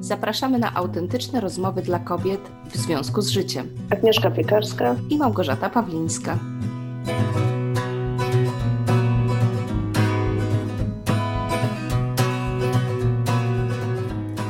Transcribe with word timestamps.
Zapraszamy 0.00 0.58
na 0.58 0.74
autentyczne 0.74 1.40
rozmowy 1.40 1.82
dla 1.82 1.98
kobiet 1.98 2.40
w 2.66 2.76
związku 2.76 3.22
z 3.22 3.28
życiem. 3.28 3.76
Agnieszka 3.90 4.30
Piekarska 4.30 4.96
i 5.10 5.16
Małgorzata 5.16 5.70
Pawlińska. 5.70 6.38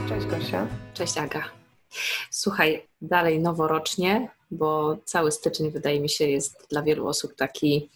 Cześć 0.09 0.27
Gosia. 0.27 0.67
Cześć 0.95 1.19
Aga. 1.19 1.45
Słuchaj, 2.31 2.87
dalej 3.03 3.41
noworocznie, 3.41 4.29
bo 4.51 4.97
cały 5.05 5.33
styczeń 5.33 5.71
wydaje 5.71 6.01
mi 6.01 6.09
się 6.09 6.25
jest 6.25 6.67
dla 6.71 6.83
wielu 6.83 7.07
osób 7.07 7.35
taki 7.35 7.91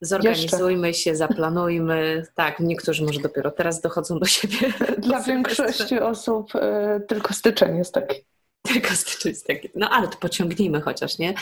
zorganizujmy 0.00 0.88
Jeszcze. 0.88 1.02
się, 1.02 1.16
zaplanujmy. 1.16 2.26
Tak, 2.34 2.60
niektórzy 2.60 3.04
może 3.04 3.20
dopiero 3.20 3.50
teraz 3.50 3.80
dochodzą 3.80 4.18
do 4.18 4.26
siebie. 4.26 4.72
Dla 4.98 5.22
większości 5.22 6.00
osób 6.00 6.54
y, 6.54 6.60
tylko 7.08 7.34
styczeń 7.34 7.78
jest 7.78 7.94
taki. 7.94 8.16
Tylko 8.62 8.88
styczeń 8.94 9.32
jest 9.32 9.46
taki. 9.46 9.70
No 9.74 9.90
ale 9.90 10.08
to 10.08 10.18
pociągnijmy 10.18 10.80
chociaż, 10.80 11.18
nie? 11.18 11.30
Y, 11.30 11.34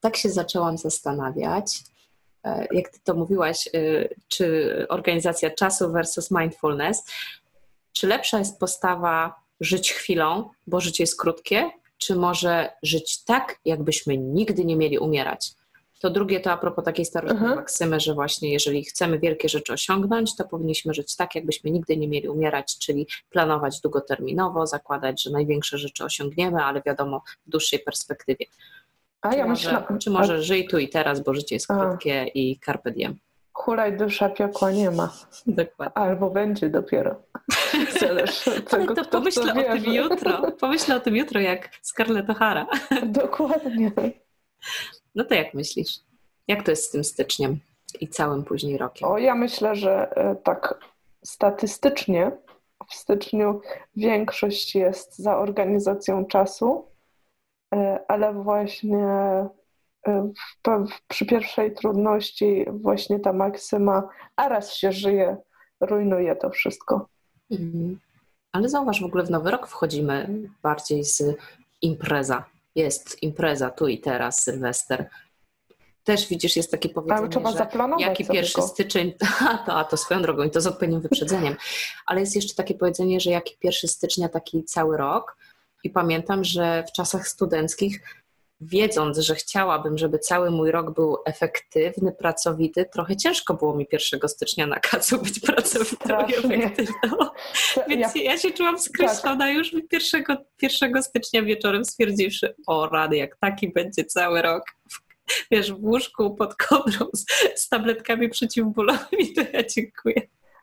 tak 0.00 0.16
się 0.16 0.28
zaczęłam 0.28 0.78
zastanawiać, 0.78 1.76
y, 2.46 2.50
jak 2.72 2.88
ty 2.88 2.98
to 3.04 3.14
mówiłaś, 3.14 3.68
czy 4.28 4.86
organizacja 4.88 5.50
czasu 5.50 5.92
versus 5.92 6.30
mindfulness, 6.30 7.04
czy 7.92 8.06
lepsza 8.06 8.38
jest 8.38 8.58
postawa 8.58 9.34
żyć 9.60 9.92
chwilą, 9.92 10.50
bo 10.66 10.80
życie 10.80 11.02
jest 11.02 11.20
krótkie, 11.20 11.70
czy 11.98 12.16
może 12.16 12.70
żyć 12.82 13.24
tak, 13.24 13.58
jakbyśmy 13.64 14.18
nigdy 14.18 14.64
nie 14.64 14.76
mieli 14.76 14.98
umierać? 14.98 15.52
To 16.00 16.10
drugie 16.10 16.40
to 16.40 16.52
a 16.52 16.56
propos 16.56 16.84
takiej 16.84 17.04
starożytnej 17.04 17.42
mhm. 17.42 17.58
maksymy, 17.58 18.00
że 18.00 18.14
właśnie 18.14 18.52
jeżeli 18.52 18.84
chcemy 18.84 19.18
wielkie 19.18 19.48
rzeczy 19.48 19.72
osiągnąć, 19.72 20.36
to 20.36 20.44
powinniśmy 20.44 20.94
żyć 20.94 21.16
tak, 21.16 21.34
jakbyśmy 21.34 21.70
nigdy 21.70 21.96
nie 21.96 22.08
mieli 22.08 22.28
umierać, 22.28 22.78
czyli 22.78 23.06
planować 23.30 23.80
długoterminowo, 23.80 24.66
zakładać, 24.66 25.22
że 25.22 25.30
największe 25.30 25.78
rzeczy 25.78 26.04
osiągniemy, 26.04 26.64
ale 26.64 26.82
wiadomo 26.86 27.22
w 27.46 27.50
dłuższej 27.50 27.78
perspektywie. 27.78 28.46
A 29.22 29.30
czy 29.30 29.38
ja 29.38 29.46
może, 29.46 29.72
myślę, 29.72 29.98
czy 29.98 30.10
może 30.10 30.34
a... 30.34 30.42
żyj 30.42 30.68
tu 30.68 30.78
i 30.78 30.88
teraz, 30.88 31.20
bo 31.20 31.34
życie 31.34 31.56
jest 31.56 31.66
krótkie 31.66 32.20
a. 32.20 32.24
i 32.24 32.58
carpe 32.64 32.90
diem. 32.90 33.18
Hulaj 33.52 33.96
dusza 33.96 34.28
piekła 34.28 34.70
nie 34.70 34.90
ma. 34.90 35.12
Dokładnie. 35.46 35.98
Albo 35.98 36.30
będzie 36.30 36.70
dopiero. 36.70 37.22
Zależy 38.00 38.60
tego, 38.60 38.94
to 38.94 39.04
pomyślę 39.04 39.52
o 39.52 39.72
tym 39.72 39.94
jutro. 39.94 40.52
Pomyślę 40.52 40.96
o 40.96 41.00
tym 41.00 41.16
jutro 41.16 41.40
jak 41.40 41.68
Scarlett 41.82 42.26
O'Hara. 42.26 42.66
Dokładnie. 43.06 43.92
No 45.14 45.24
to 45.24 45.34
jak 45.34 45.54
myślisz? 45.54 46.00
Jak 46.48 46.62
to 46.62 46.70
jest 46.70 46.84
z 46.84 46.90
tym 46.90 47.04
styczniem 47.04 47.60
i 48.00 48.08
całym 48.08 48.44
później 48.44 48.78
rokiem? 48.78 49.08
O, 49.08 49.18
ja 49.18 49.34
myślę, 49.34 49.76
że 49.76 50.16
e, 50.16 50.36
tak 50.36 50.78
statystycznie 51.24 52.32
w 52.88 52.94
styczniu 52.94 53.60
większość 53.96 54.74
jest 54.74 55.18
za 55.18 55.38
organizacją 55.38 56.24
czasu, 56.24 56.86
e, 57.74 58.04
ale 58.08 58.34
właśnie 58.34 59.06
e, 60.06 60.32
przy 61.08 61.26
pierwszej 61.26 61.74
trudności 61.74 62.66
właśnie 62.70 63.20
ta 63.20 63.32
maksyma, 63.32 64.08
a 64.36 64.48
raz 64.48 64.74
się 64.74 64.92
żyje, 64.92 65.36
rujnuje 65.80 66.36
to 66.36 66.50
wszystko. 66.50 67.08
Mhm. 67.50 67.98
Ale 68.52 68.68
zauważ, 68.68 69.02
w 69.02 69.04
ogóle 69.04 69.24
w 69.24 69.30
nowy 69.30 69.50
rok 69.50 69.66
wchodzimy 69.66 70.40
bardziej 70.62 71.04
z 71.04 71.22
impreza 71.82 72.44
jest 72.74 73.22
impreza 73.22 73.70
tu 73.70 73.88
i 73.88 73.98
teraz, 73.98 74.42
Sylwester. 74.42 75.08
Też 76.04 76.28
widzisz, 76.28 76.56
jest 76.56 76.70
takie 76.70 76.88
powiedzenie, 76.88 77.28
trzeba 77.28 77.52
że 77.52 77.66
jaki 77.98 78.24
pierwszy 78.24 78.54
tylko. 78.54 78.68
styczeń, 78.68 79.14
a 79.50 79.58
to, 79.58 79.74
a 79.74 79.84
to 79.84 79.96
swoją 79.96 80.22
drogą 80.22 80.42
i 80.42 80.50
to 80.50 80.60
z 80.60 80.66
odpowiednim 80.66 81.00
wyprzedzeniem, 81.00 81.56
ale 82.06 82.20
jest 82.20 82.36
jeszcze 82.36 82.54
takie 82.54 82.74
powiedzenie, 82.74 83.20
że 83.20 83.30
jaki 83.30 83.56
pierwszy 83.58 83.88
stycznia, 83.88 84.28
taki 84.28 84.64
cały 84.64 84.96
rok 84.96 85.36
i 85.84 85.90
pamiętam, 85.90 86.44
że 86.44 86.84
w 86.88 86.92
czasach 86.92 87.28
studenckich 87.28 88.00
wiedząc, 88.60 89.18
że 89.18 89.34
chciałabym, 89.34 89.98
żeby 89.98 90.18
cały 90.18 90.50
mój 90.50 90.70
rok 90.70 90.94
był 90.94 91.16
efektywny, 91.24 92.12
pracowity, 92.12 92.84
trochę 92.92 93.16
ciężko 93.16 93.54
było 93.54 93.76
mi 93.76 93.86
1 93.92 94.28
stycznia 94.28 94.66
na 94.66 94.80
kacu 94.80 95.18
być 95.18 95.40
pracowitą 95.46 96.26
i 96.26 96.34
efektywną. 96.34 97.16
Więc 97.88 98.14
ja, 98.14 98.22
ja 98.22 98.38
się 98.38 98.50
czułam 98.50 98.78
skreślona 98.78 99.46
tak. 99.46 99.54
już 99.54 99.72
1, 99.92 100.24
1 100.62 101.02
stycznia 101.02 101.42
wieczorem 101.42 101.84
stwierdziwszy, 101.84 102.54
o 102.66 102.88
rady, 102.88 103.16
jak 103.16 103.36
taki 103.36 103.72
będzie 103.72 104.04
cały 104.04 104.42
rok 104.42 104.64
wiesz, 105.50 105.72
w 105.72 105.84
łóżku 105.84 106.34
pod 106.34 106.54
kobrą 106.54 107.06
z, 107.12 107.24
z 107.60 107.68
tabletkami 107.68 108.28
przeciwbólowymi, 108.28 109.34
to 109.36 109.40
ja 109.52 109.62
dziękuję. 109.66 110.22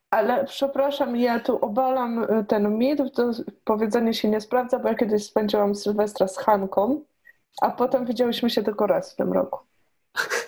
Ale 0.10 0.46
przepraszam, 0.46 1.16
ja 1.16 1.40
tu 1.40 1.66
obalam 1.66 2.24
y, 2.24 2.46
ten 2.48 2.78
mit, 2.78 3.00
to 3.14 3.32
powiedzenie 3.64 4.14
się 4.14 4.30
nie 4.30 4.42
sprawdza, 4.42 4.80
bo 4.80 4.88
ja 4.88 4.96
kiedyś 4.96 5.24
spędziłam 5.24 5.76
Sylwestra 5.76 6.28
z 6.28 6.38
Hanką 6.38 7.02
a 7.62 7.72
potem 7.72 8.06
widziałyśmy 8.06 8.50
się 8.50 8.64
tylko 8.64 8.88
raz 8.88 9.14
w 9.14 9.16
tym 9.16 9.34
roku. 9.34 9.60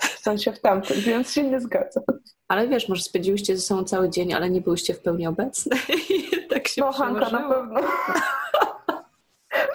W 0.02 0.20
sensie 0.20 0.52
w 0.52 0.60
tamtym, 0.60 1.02
więc 1.02 1.34
się 1.34 1.44
nie 1.44 1.62
zgadzam. 1.62 2.04
Ale 2.48 2.68
wiesz, 2.68 2.90
może 2.90 3.04
spędziłyście 3.04 3.56
ze 3.56 3.62
sobą 3.62 3.84
cały 3.84 4.10
dzień, 4.10 4.34
ale 4.34 4.50
nie 4.50 4.62
byłyście 4.62 4.94
w 4.94 5.00
pełni 5.00 5.28
obecne. 5.28 5.78
tak 6.50 6.68
się 6.68 6.82
no, 6.82 6.92
Hanka 6.92 7.30
na 7.30 7.50
pewno. 7.50 7.82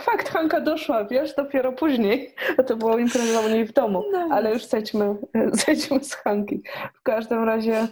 Fakt, 0.00 0.28
Hanka 0.28 0.61
doszła, 0.61 1.05
wiesz, 1.05 1.34
dopiero 1.34 1.73
później. 1.73 2.34
To 2.67 2.77
było 2.77 2.99
impreza 2.99 3.41
u 3.41 3.49
niej 3.49 3.67
w 3.67 3.73
domu. 3.73 4.05
No. 4.12 4.28
Ale 4.31 4.53
już 4.53 4.65
zejdźmy, 4.65 5.17
zejdźmy 5.67 6.05
z 6.05 6.15
Hanki. 6.15 6.62
W 6.94 7.03
każdym 7.03 7.44
razie 7.44 7.89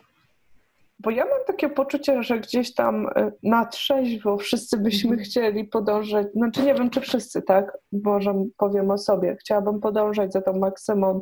bo 1.03 1.11
ja 1.11 1.25
mam 1.25 1.45
takie 1.47 1.69
poczucie, 1.69 2.23
że 2.23 2.39
gdzieś 2.39 2.75
tam 2.75 3.07
y, 3.07 3.33
na 3.43 3.67
trzeźwo 3.67 4.39
wszyscy 4.39 4.79
byśmy 4.79 5.11
mhm. 5.11 5.25
chcieli 5.25 5.65
podążać, 5.65 6.27
znaczy 6.33 6.63
nie 6.63 6.75
wiem, 6.75 6.91
czy 6.91 7.01
wszyscy, 7.01 7.43
tak? 7.43 7.79
Może 7.93 8.35
powiem 8.57 8.91
o 8.91 8.99
sobie. 8.99 9.37
Chciałabym 9.41 9.81
podążać 9.81 10.33
za 10.33 10.43
tą 10.43 10.53
maksymą 10.53 11.21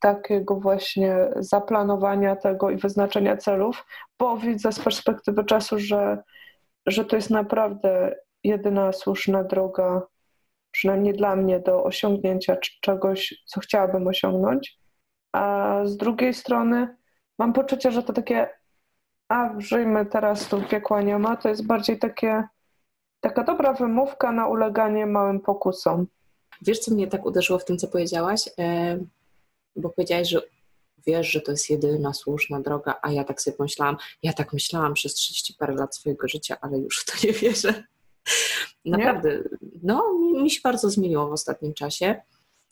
takiego 0.00 0.60
właśnie 0.60 1.16
zaplanowania 1.36 2.36
tego 2.36 2.70
i 2.70 2.76
wyznaczenia 2.76 3.36
celów, 3.36 3.86
bo 4.18 4.36
widzę 4.36 4.72
z 4.72 4.80
perspektywy 4.80 5.44
czasu, 5.44 5.78
że, 5.78 6.22
że 6.86 7.04
to 7.04 7.16
jest 7.16 7.30
naprawdę 7.30 8.16
jedyna 8.44 8.92
słuszna 8.92 9.44
droga, 9.44 10.02
przynajmniej 10.70 11.14
dla 11.14 11.36
mnie, 11.36 11.60
do 11.60 11.84
osiągnięcia 11.84 12.56
czegoś, 12.80 13.42
co 13.46 13.60
chciałabym 13.60 14.06
osiągnąć. 14.06 14.78
A 15.32 15.80
z 15.84 15.96
drugiej 15.96 16.34
strony 16.34 16.96
mam 17.38 17.52
poczucie, 17.52 17.92
że 17.92 18.02
to 18.02 18.12
takie 18.12 18.48
a 19.28 19.50
żyjmy 19.58 20.06
teraz 20.06 20.48
tu 20.48 20.62
piekła 20.62 21.02
nie 21.02 21.18
ma, 21.18 21.36
to 21.36 21.48
jest 21.48 21.66
bardziej 21.66 21.98
takie, 21.98 22.44
taka 23.20 23.44
dobra 23.44 23.72
wymówka 23.72 24.32
na 24.32 24.46
uleganie 24.46 25.06
małym 25.06 25.40
pokusom. 25.40 26.06
Wiesz, 26.62 26.78
co 26.78 26.94
mnie 26.94 27.06
tak 27.06 27.26
uderzyło 27.26 27.58
w 27.58 27.64
tym, 27.64 27.78
co 27.78 27.88
powiedziałaś? 27.88 28.48
E, 28.58 28.98
bo 29.76 29.90
powiedziałaś, 29.90 30.28
że 30.28 30.40
wiesz, 31.06 31.30
że 31.30 31.40
to 31.40 31.50
jest 31.50 31.70
jedyna 31.70 32.12
słuszna 32.12 32.60
droga, 32.60 32.98
a 33.02 33.12
ja 33.12 33.24
tak 33.24 33.42
sobie 33.42 33.56
pomyślałam, 33.56 33.96
ja 34.22 34.32
tak 34.32 34.52
myślałam 34.52 34.94
przez 34.94 35.14
30 35.14 35.54
parę 35.54 35.74
lat 35.74 35.96
swojego 35.96 36.28
życia, 36.28 36.56
ale 36.60 36.78
już 36.78 37.00
w 37.00 37.04
to 37.04 37.26
nie 37.26 37.32
wierzę. 37.32 37.84
Naprawdę, 38.84 39.30
nie? 39.30 39.68
no 39.82 40.12
mi 40.42 40.50
się 40.50 40.60
bardzo 40.64 40.90
zmieniło 40.90 41.28
w 41.28 41.32
ostatnim 41.32 41.74
czasie 41.74 42.20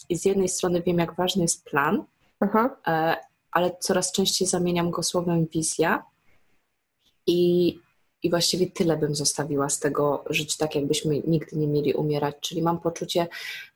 i 0.09 0.19
z 0.19 0.25
jednej 0.25 0.49
strony 0.49 0.83
wiem, 0.83 0.99
jak 0.99 1.15
ważny 1.15 1.43
jest 1.43 1.65
plan, 1.65 2.05
Aha. 2.41 2.77
E, 2.87 3.17
ale 3.53 3.77
coraz 3.81 4.13
częściej 4.13 4.49
zamieniam 4.49 4.91
go 4.91 5.03
słowem 5.03 5.47
wizja, 5.47 6.03
i, 7.27 7.75
I 8.23 8.31
właściwie 8.31 8.67
tyle 8.67 8.97
bym 8.97 9.15
zostawiła 9.15 9.69
z 9.69 9.81
tego 9.81 10.25
żyć 10.31 10.57
tak, 10.57 10.75
jakbyśmy 10.75 11.23
nigdy 11.27 11.57
nie 11.57 11.67
mieli 11.67 11.95
umierać. 11.95 12.35
Czyli 12.41 12.63
mam 12.63 12.81
poczucie, 12.81 13.29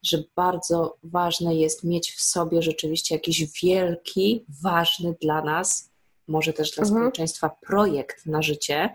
że 0.03 0.25
bardzo 0.37 0.97
ważne 1.03 1.55
jest 1.55 1.85
mieć 1.85 2.13
w 2.13 2.23
sobie 2.23 2.63
rzeczywiście 2.63 3.15
jakiś 3.15 3.63
wielki, 3.63 4.45
ważny 4.63 5.15
dla 5.21 5.43
nas, 5.43 5.91
może 6.29 6.53
też 6.53 6.71
dla 6.71 6.83
mhm. 6.83 7.01
społeczeństwa, 7.01 7.51
projekt 7.67 8.27
na 8.27 8.43
życie, 8.43 8.91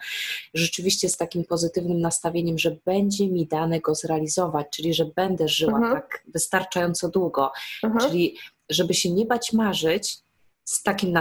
rzeczywiście 0.53 1.09
z 1.09 1.17
takim 1.17 1.43
pozytywnym 1.43 2.01
nastawieniem, 2.01 2.59
że 2.59 2.77
będzie 2.85 3.27
mi 3.27 3.47
dane 3.47 3.79
go 3.79 3.95
zrealizować, 3.95 4.67
czyli 4.71 4.93
że 4.93 5.05
będę 5.05 5.47
żyła 5.47 5.77
mhm. 5.77 5.93
tak 5.93 6.23
wystarczająco 6.27 7.09
długo. 7.09 7.51
Mhm. 7.83 8.09
Czyli 8.09 8.37
żeby 8.69 8.93
się 8.93 9.11
nie 9.11 9.25
bać 9.25 9.53
marzyć, 9.53 10.17
z 10.65 10.83
takim, 10.83 11.13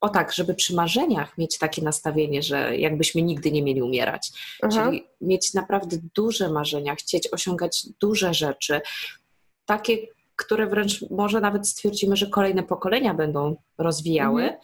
o 0.00 0.08
tak, 0.08 0.32
żeby 0.32 0.54
przy 0.54 0.74
marzeniach 0.74 1.38
mieć 1.38 1.58
takie 1.58 1.82
nastawienie, 1.82 2.42
że 2.42 2.76
jakbyśmy 2.76 3.22
nigdy 3.22 3.52
nie 3.52 3.62
mieli 3.62 3.82
umierać. 3.82 4.32
Mhm. 4.62 4.90
Czyli 4.90 5.06
mieć 5.20 5.54
naprawdę 5.54 5.96
duże 6.14 6.48
marzenia, 6.48 6.94
chcieć 6.94 7.32
osiągać 7.32 7.86
duże 8.00 8.34
rzeczy, 8.34 8.80
takie, 9.66 9.98
które 10.36 10.66
wręcz 10.66 11.10
może 11.10 11.40
nawet 11.40 11.68
stwierdzimy, 11.68 12.16
że 12.16 12.26
kolejne 12.26 12.62
pokolenia 12.62 13.14
będą 13.14 13.56
rozwijały, 13.78 14.42
mhm. 14.42 14.60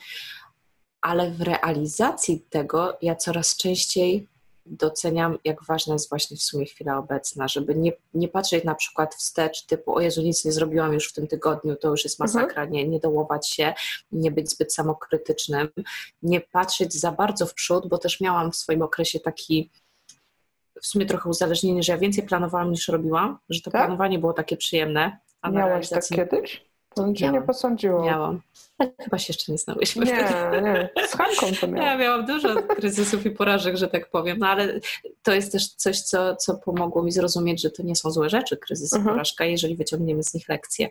ale 1.01 1.31
w 1.31 1.41
realizacji 1.41 2.41
tego 2.51 2.99
ja 3.03 3.17
coraz 3.17 3.57
częściej 3.57 4.29
doceniam, 4.67 5.39
jak 5.45 5.65
ważna 5.65 5.93
jest 5.93 6.09
właśnie 6.09 6.37
w 6.37 6.43
sumie 6.43 6.67
chwila 6.67 6.99
obecna, 6.99 7.49
żeby 7.49 7.75
nie, 7.75 7.93
nie 8.15 8.29
patrzeć 8.29 8.65
na 8.65 8.75
przykład 8.75 9.15
wstecz 9.15 9.67
typu 9.67 9.95
o 9.95 10.01
Jezu, 10.01 10.23
nic 10.23 10.45
nie 10.45 10.53
zrobiłam 10.53 10.93
już 10.93 11.09
w 11.09 11.13
tym 11.13 11.27
tygodniu, 11.27 11.77
to 11.77 11.89
już 11.89 12.05
jest 12.05 12.19
masakra, 12.19 12.63
mhm. 12.63 12.71
nie, 12.71 12.89
nie 12.89 13.01
dołować 13.01 13.49
się, 13.49 13.75
nie 14.13 14.31
być 14.31 14.51
zbyt 14.51 14.75
samokrytycznym, 14.75 15.69
nie 16.23 16.41
patrzeć 16.41 16.95
za 16.95 17.13
bardzo 17.13 17.47
w 17.47 17.55
przód, 17.55 17.89
bo 17.89 17.99
też 17.99 18.21
miałam 18.21 18.53
w 18.53 18.57
swoim 18.57 18.83
okresie 18.83 19.21
taki 19.21 19.71
w 20.83 20.87
sumie 20.87 21.07
trochę 21.07 21.29
uzależnienie, 21.29 21.83
że 21.83 21.93
ja 21.93 21.99
więcej 21.99 22.27
planowałam 22.27 22.71
niż 22.71 22.89
robiłam, 22.89 23.39
że 23.51 23.61
to 23.61 23.71
tak? 23.71 23.83
planowanie 23.83 24.19
było 24.19 24.33
takie 24.33 24.57
przyjemne. 24.57 25.19
A 25.41 25.51
realizacji... 25.51 26.17
tak 26.17 26.31
kiedyś? 26.31 26.74
To 26.97 27.13
cię 27.13 27.31
nie 27.31 27.43
posądziło. 27.43 28.05
Miałam. 28.05 28.41
Ale 28.79 28.93
chyba 29.01 29.19
się 29.19 29.33
jeszcze 29.33 29.53
nie 29.53 29.59
znałyśmy. 29.59 30.07
Nie, 30.07 30.13
nie. 30.63 30.91
Z 31.09 31.13
Hanką 31.13 31.47
to 31.61 31.69
miałam. 31.69 31.87
Ja 31.91 31.99
miałam 31.99 32.27
dużo 32.27 32.63
kryzysów 32.63 33.27
i 33.27 33.31
porażek, 33.31 33.77
że 33.77 33.89
tak 33.89 34.11
powiem, 34.11 34.39
no 34.39 34.49
ale 34.49 34.81
to 35.23 35.33
jest 35.33 35.53
też 35.53 35.69
coś, 35.69 36.01
co, 36.01 36.37
co 36.37 36.55
pomogło 36.55 37.03
mi 37.03 37.13
zrozumieć, 37.13 37.63
że 37.63 37.71
to 37.71 37.83
nie 37.83 37.97
są 37.97 38.11
złe 38.11 38.31
rzeczy, 38.31 38.57
kryzys 38.57 38.93
i 38.93 38.97
mhm. 38.97 39.15
porażka, 39.15 39.45
jeżeli 39.45 39.77
wyciągniemy 39.77 40.23
z 40.23 40.35
nich 40.35 40.49
lekcje 40.49 40.89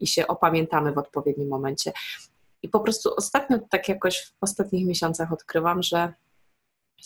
i 0.00 0.06
się 0.06 0.26
opamiętamy 0.26 0.92
w 0.92 0.98
odpowiednim 0.98 1.48
momencie. 1.48 1.92
I 2.62 2.68
po 2.68 2.80
prostu 2.80 3.14
ostatnio, 3.16 3.58
tak 3.70 3.88
jakoś 3.88 4.20
w 4.20 4.32
ostatnich 4.40 4.86
miesiącach 4.86 5.32
odkrywam, 5.32 5.82
że 5.82 6.12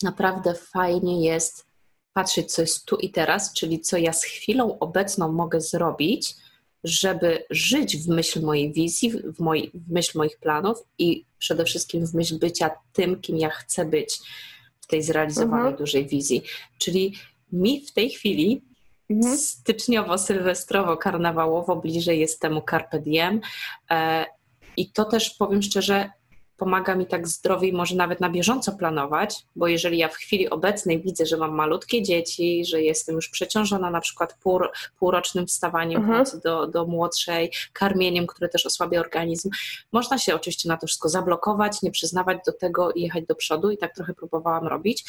naprawdę 0.03 0.53
fajnie 0.53 1.25
jest 1.25 1.65
patrzeć, 2.13 2.53
co 2.53 2.61
jest 2.61 2.85
tu 2.85 2.95
i 2.95 3.11
teraz, 3.11 3.53
czyli 3.53 3.79
co 3.79 3.97
ja 3.97 4.13
z 4.13 4.23
chwilą 4.23 4.79
obecną 4.79 5.31
mogę 5.31 5.61
zrobić, 5.61 6.35
żeby 6.83 7.45
żyć 7.49 7.97
w 7.97 8.07
myśl 8.07 8.41
mojej 8.41 8.73
wizji, 8.73 9.11
w, 9.11 9.15
w 9.73 9.91
myśl 9.91 10.17
moich 10.17 10.37
planów 10.37 10.77
i 10.97 11.25
przede 11.39 11.65
wszystkim 11.65 12.05
w 12.05 12.13
myśl 12.13 12.39
bycia 12.39 12.71
tym, 12.93 13.21
kim 13.21 13.37
ja 13.37 13.49
chcę 13.49 13.85
być 13.85 14.19
w 14.81 14.87
tej 14.87 15.03
zrealizowanej 15.03 15.59
mhm. 15.59 15.75
dużej 15.75 16.07
wizji. 16.07 16.43
Czyli 16.77 17.13
mi 17.51 17.85
w 17.85 17.91
tej 17.91 18.09
chwili 18.09 18.61
mhm. 19.09 19.37
styczniowo, 19.37 20.17
sylwestrowo, 20.17 20.97
karnawałowo 20.97 21.75
bliżej 21.75 22.19
jest 22.19 22.39
temu 22.39 22.61
Carpe 22.69 22.99
Diem. 22.99 23.41
E, 23.89 24.25
I 24.77 24.91
to 24.91 25.05
też 25.05 25.29
powiem 25.29 25.61
szczerze, 25.61 26.09
pomaga 26.63 26.95
mi 26.95 27.05
tak 27.05 27.27
zdrowiej, 27.27 27.73
może 27.73 27.95
nawet 27.95 28.19
na 28.19 28.29
bieżąco 28.29 28.71
planować, 28.71 29.45
bo 29.55 29.67
jeżeli 29.67 29.97
ja 29.97 30.07
w 30.07 30.15
chwili 30.15 30.49
obecnej 30.49 31.01
widzę, 31.01 31.25
że 31.25 31.37
mam 31.37 31.55
malutkie 31.55 32.01
dzieci, 32.01 32.65
że 32.65 32.81
jestem 32.81 33.15
już 33.15 33.29
przeciążona 33.29 33.91
na 33.91 34.01
przykład 34.01 34.37
pół, 34.43 34.59
półrocznym 34.99 35.47
wstawaniem 35.47 36.01
mhm. 36.01 36.25
do, 36.43 36.67
do 36.67 36.85
młodszej, 36.85 37.51
karmieniem, 37.73 38.27
które 38.27 38.49
też 38.49 38.65
osłabia 38.65 38.99
organizm, 38.99 39.49
można 39.91 40.17
się 40.17 40.35
oczywiście 40.35 40.69
na 40.69 40.77
to 40.77 40.87
wszystko 40.87 41.09
zablokować, 41.09 41.81
nie 41.81 41.91
przyznawać 41.91 42.37
do 42.45 42.53
tego 42.53 42.91
i 42.91 43.01
jechać 43.01 43.25
do 43.25 43.35
przodu 43.35 43.71
i 43.71 43.77
tak 43.77 43.95
trochę 43.95 44.13
próbowałam 44.13 44.67
robić, 44.67 45.05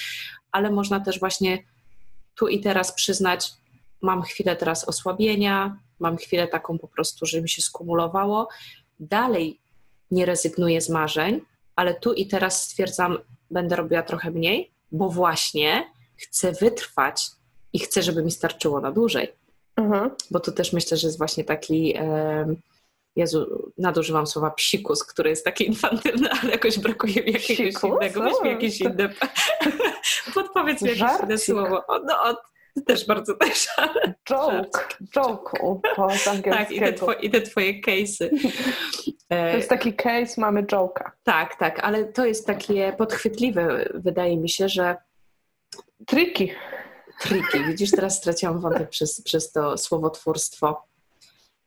ale 0.52 0.70
można 0.70 1.00
też 1.00 1.20
właśnie 1.20 1.58
tu 2.34 2.48
i 2.48 2.60
teraz 2.60 2.92
przyznać, 2.92 3.50
mam 4.02 4.22
chwilę 4.22 4.56
teraz 4.56 4.88
osłabienia, 4.88 5.78
mam 5.98 6.16
chwilę 6.16 6.48
taką 6.48 6.78
po 6.78 6.88
prostu, 6.88 7.26
że 7.26 7.42
mi 7.42 7.48
się 7.48 7.62
skumulowało, 7.62 8.48
dalej 9.00 9.63
nie 10.10 10.26
rezygnuję 10.26 10.80
z 10.80 10.90
marzeń, 10.90 11.40
ale 11.76 11.94
tu 11.94 12.12
i 12.12 12.26
teraz 12.26 12.62
stwierdzam, 12.62 13.18
będę 13.50 13.76
robiła 13.76 14.02
trochę 14.02 14.30
mniej, 14.30 14.70
bo 14.92 15.08
właśnie 15.10 15.90
chcę 16.16 16.52
wytrwać 16.52 17.26
i 17.72 17.78
chcę, 17.78 18.02
żeby 18.02 18.24
mi 18.24 18.30
starczyło 18.30 18.80
na 18.80 18.92
dłużej. 18.92 19.32
Mhm. 19.76 20.10
Bo 20.30 20.40
tu 20.40 20.52
też 20.52 20.72
myślę, 20.72 20.96
że 20.96 21.06
jest 21.06 21.18
właśnie 21.18 21.44
taki. 21.44 21.96
E, 21.96 22.54
Jezu, 23.16 23.70
nadużywam 23.78 24.26
słowa 24.26 24.50
psikus, 24.50 25.04
który 25.04 25.30
jest 25.30 25.44
taki 25.44 25.66
infantylny, 25.66 26.30
ale 26.30 26.50
jakoś 26.50 26.78
brakuje 26.78 27.14
mi 27.14 27.32
jakiegoś 27.32 27.74
psikus? 27.74 27.90
innego. 27.90 28.22
Weź 28.22 28.32
mi 28.42 28.50
jakieś 28.50 28.80
inne. 28.80 29.08
Podpowiedz 30.34 30.82
mi 30.82 30.88
jakieś 30.88 31.20
inne 31.22 31.38
słowo. 31.38 31.86
O, 31.86 31.98
no, 31.98 32.36
też 32.82 33.06
bardzo 33.06 33.34
też. 33.34 33.68
Joke, 34.30 34.88
joke 35.14 35.60
po 35.96 36.08
Tak, 36.50 36.70
i 36.70 36.80
te, 36.80 36.92
twoje, 36.92 37.18
i 37.18 37.30
te 37.30 37.40
twoje 37.40 37.80
case'y. 37.80 38.30
To 39.28 39.56
jest 39.56 39.68
taki 39.68 39.94
case, 39.94 40.40
mamy 40.40 40.62
joke'a. 40.62 41.10
Tak, 41.22 41.56
tak, 41.58 41.80
ale 41.80 42.04
to 42.04 42.26
jest 42.26 42.46
takie 42.46 42.92
podchwytliwe, 42.98 43.88
wydaje 43.94 44.36
mi 44.36 44.48
się, 44.48 44.68
że... 44.68 44.96
Triki. 46.06 46.52
Triki. 47.20 47.64
Widzisz, 47.66 47.90
teraz 47.90 48.16
straciłam 48.16 48.60
wątek 48.60 48.88
przez, 48.88 49.22
przez 49.22 49.52
to 49.52 49.78
słowotwórstwo. 49.78 50.82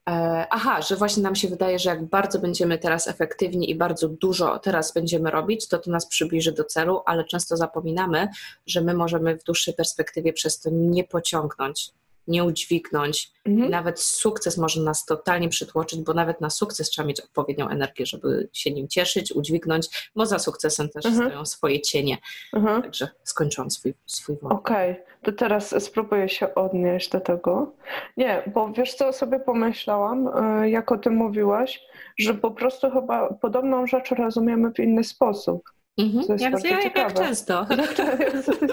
E, 0.08 0.46
aha, 0.50 0.82
że 0.82 0.96
właśnie 0.96 1.22
nam 1.22 1.34
się 1.34 1.48
wydaje, 1.48 1.78
że 1.78 1.90
jak 1.90 2.04
bardzo 2.04 2.38
będziemy 2.38 2.78
teraz 2.78 3.08
efektywni 3.08 3.70
i 3.70 3.74
bardzo 3.74 4.08
dużo 4.08 4.58
teraz 4.58 4.92
będziemy 4.92 5.30
robić, 5.30 5.68
to 5.68 5.78
to 5.78 5.90
nas 5.90 6.06
przybliży 6.06 6.52
do 6.52 6.64
celu, 6.64 7.00
ale 7.06 7.24
często 7.24 7.56
zapominamy, 7.56 8.28
że 8.66 8.80
my 8.80 8.94
możemy 8.94 9.38
w 9.38 9.44
dłuższej 9.44 9.74
perspektywie 9.74 10.32
przez 10.32 10.60
to 10.60 10.70
nie 10.72 11.04
pociągnąć 11.04 11.90
nie 12.28 12.44
udźwignąć. 12.44 13.32
Mhm. 13.44 13.70
Nawet 13.70 14.00
sukces 14.00 14.58
może 14.58 14.80
nas 14.80 15.04
totalnie 15.04 15.48
przytłoczyć, 15.48 16.00
bo 16.00 16.14
nawet 16.14 16.40
na 16.40 16.50
sukces 16.50 16.90
trzeba 16.90 17.08
mieć 17.08 17.20
odpowiednią 17.20 17.68
energię, 17.68 18.06
żeby 18.06 18.48
się 18.52 18.70
nim 18.70 18.88
cieszyć, 18.88 19.32
udźwignąć, 19.32 20.10
bo 20.16 20.26
za 20.26 20.38
sukcesem 20.38 20.88
też 20.88 21.06
mhm. 21.06 21.28
stoją 21.28 21.46
swoje 21.46 21.80
cienie. 21.80 22.18
Mhm. 22.52 22.82
Także 22.82 23.08
skończyłam 23.24 23.70
swój, 23.70 23.94
swój 24.06 24.36
wątek. 24.36 24.58
Okej, 24.58 24.92
okay. 24.92 25.04
to 25.22 25.32
teraz 25.32 25.84
spróbuję 25.84 26.28
się 26.28 26.54
odnieść 26.54 27.10
do 27.10 27.20
tego. 27.20 27.72
Nie, 28.16 28.42
bo 28.54 28.72
wiesz 28.72 28.94
co 28.94 29.12
sobie 29.12 29.40
pomyślałam, 29.40 30.28
e, 30.28 30.70
jak 30.70 30.92
o 30.92 30.98
tym 30.98 31.14
mówiłaś, 31.14 31.80
że 32.18 32.34
po 32.34 32.50
prostu 32.50 32.90
chyba 32.90 33.32
podobną 33.32 33.86
rzecz 33.86 34.10
rozumiemy 34.10 34.72
w 34.72 34.78
inny 34.78 35.04
sposób. 35.04 35.77
Mhm. 35.98 36.38
Jak, 36.38 36.64
jak, 36.64 36.96
jak, 36.96 37.12
często. 37.12 37.66
Jak, 37.70 37.98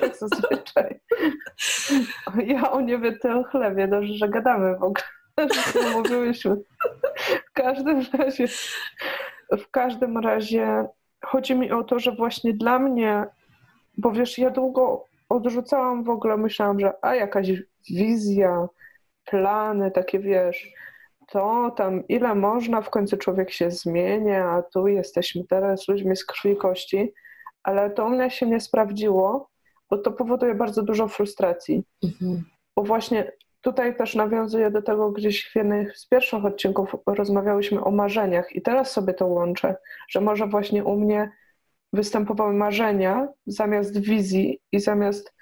jak 0.01 0.15
zazwyczaj. 0.21 0.99
Ja 2.45 2.71
o 2.71 2.81
nie 2.81 2.97
wiem 2.97 3.15
o 3.37 3.43
chlebie, 3.43 3.87
dobrze, 3.87 4.13
że 4.13 4.29
gadamy 4.29 4.77
w 4.77 4.83
ogóle. 4.83 5.03
Mówiłyśmy. 5.95 6.55
W 7.49 7.53
każdym 7.53 8.05
razie, 8.13 8.47
w 9.51 9.71
każdym 9.71 10.17
razie 10.17 10.85
chodzi 11.25 11.55
mi 11.55 11.71
o 11.71 11.83
to, 11.83 11.99
że 11.99 12.11
właśnie 12.11 12.53
dla 12.53 12.79
mnie, 12.79 13.25
bo 13.97 14.11
wiesz, 14.11 14.37
ja 14.37 14.49
długo 14.49 15.05
odrzucałam 15.29 16.03
w 16.03 16.09
ogóle, 16.09 16.37
myślałam, 16.37 16.79
że 16.79 16.93
a 17.01 17.15
jakaś 17.15 17.51
wizja, 17.89 18.67
plany, 19.25 19.91
takie 19.91 20.19
wiesz, 20.19 20.73
to 21.27 21.71
tam 21.77 22.07
ile 22.07 22.35
można, 22.35 22.81
w 22.81 22.89
końcu 22.89 23.17
człowiek 23.17 23.51
się 23.51 23.71
zmienia, 23.71 24.49
a 24.49 24.61
tu 24.61 24.87
jesteśmy 24.87 25.43
teraz 25.43 25.87
ludźmi 25.87 26.15
z 26.15 26.25
krwi 26.25 26.49
i 26.49 26.57
kości, 26.57 27.13
ale 27.63 27.89
to 27.89 28.05
u 28.05 28.09
mnie 28.09 28.31
się 28.31 28.45
nie 28.45 28.59
sprawdziło, 28.59 29.49
bo 29.89 29.97
to 29.97 30.11
powoduje 30.11 30.55
bardzo 30.55 30.83
dużo 30.83 31.07
frustracji. 31.07 31.83
Mhm. 32.03 32.43
Bo 32.75 32.83
właśnie 32.83 33.31
tutaj 33.61 33.97
też 33.97 34.15
nawiązuję 34.15 34.71
do 34.71 34.81
tego, 34.81 35.11
gdzieś 35.11 35.49
w 35.51 35.55
jednym 35.55 35.87
z 35.95 36.07
pierwszych 36.07 36.45
odcinków 36.45 36.95
rozmawiałyśmy 37.07 37.83
o 37.83 37.91
marzeniach 37.91 38.55
i 38.55 38.61
teraz 38.61 38.91
sobie 38.91 39.13
to 39.13 39.27
łączę, 39.27 39.75
że 40.09 40.21
może 40.21 40.47
właśnie 40.47 40.83
u 40.83 40.95
mnie 40.99 41.31
występowały 41.93 42.53
marzenia 42.53 43.27
zamiast 43.45 43.99
wizji 43.99 44.61
i 44.71 44.79
zamiast 44.79 45.33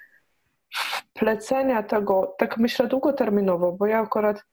plecenia 1.13 1.83
tego, 1.83 2.35
tak 2.37 2.57
myślę 2.57 2.87
długoterminowo, 2.87 3.71
bo 3.71 3.85
ja 3.85 3.99
akurat 3.99 4.43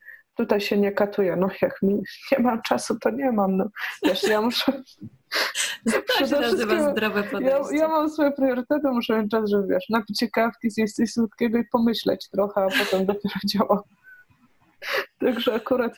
tutaj 0.41 0.61
się 0.61 0.77
nie 0.79 0.93
katuję. 0.93 1.37
No 1.37 1.49
jak 1.63 1.83
mi 1.83 1.95
nie 2.33 2.39
mam 2.39 2.63
czasu, 2.63 2.99
to 2.99 3.11
nie 3.11 3.33
mam. 3.33 3.57
No. 3.57 3.67
Wiesz, 4.03 4.23
ja 4.23 4.41
muszę... 4.41 4.83
To 5.85 6.27
się 6.27 6.41
nazywa 6.41 6.93
zdrowe 6.93 7.23
podejście. 7.23 7.77
Ja, 7.77 7.83
ja 7.83 7.89
mam 7.89 8.11
swoje 8.11 8.33
priorytety, 8.33 8.89
muszę 8.89 9.23
mieć 9.23 9.31
czas, 9.31 9.51
żeby 9.51 9.67
wiesz, 9.69 9.89
napić 9.91 10.21
się 10.21 10.29
kawki, 10.29 10.71
zjeść 10.71 10.95
coś 10.95 11.13
słodkiego 11.13 11.59
i 11.59 11.65
pomyśleć 11.73 12.29
trochę, 12.29 12.61
a 12.61 12.69
potem 12.85 13.07
dopiero 13.07 13.35
działa. 13.55 13.83
Także 15.21 15.55
akurat 15.55 15.93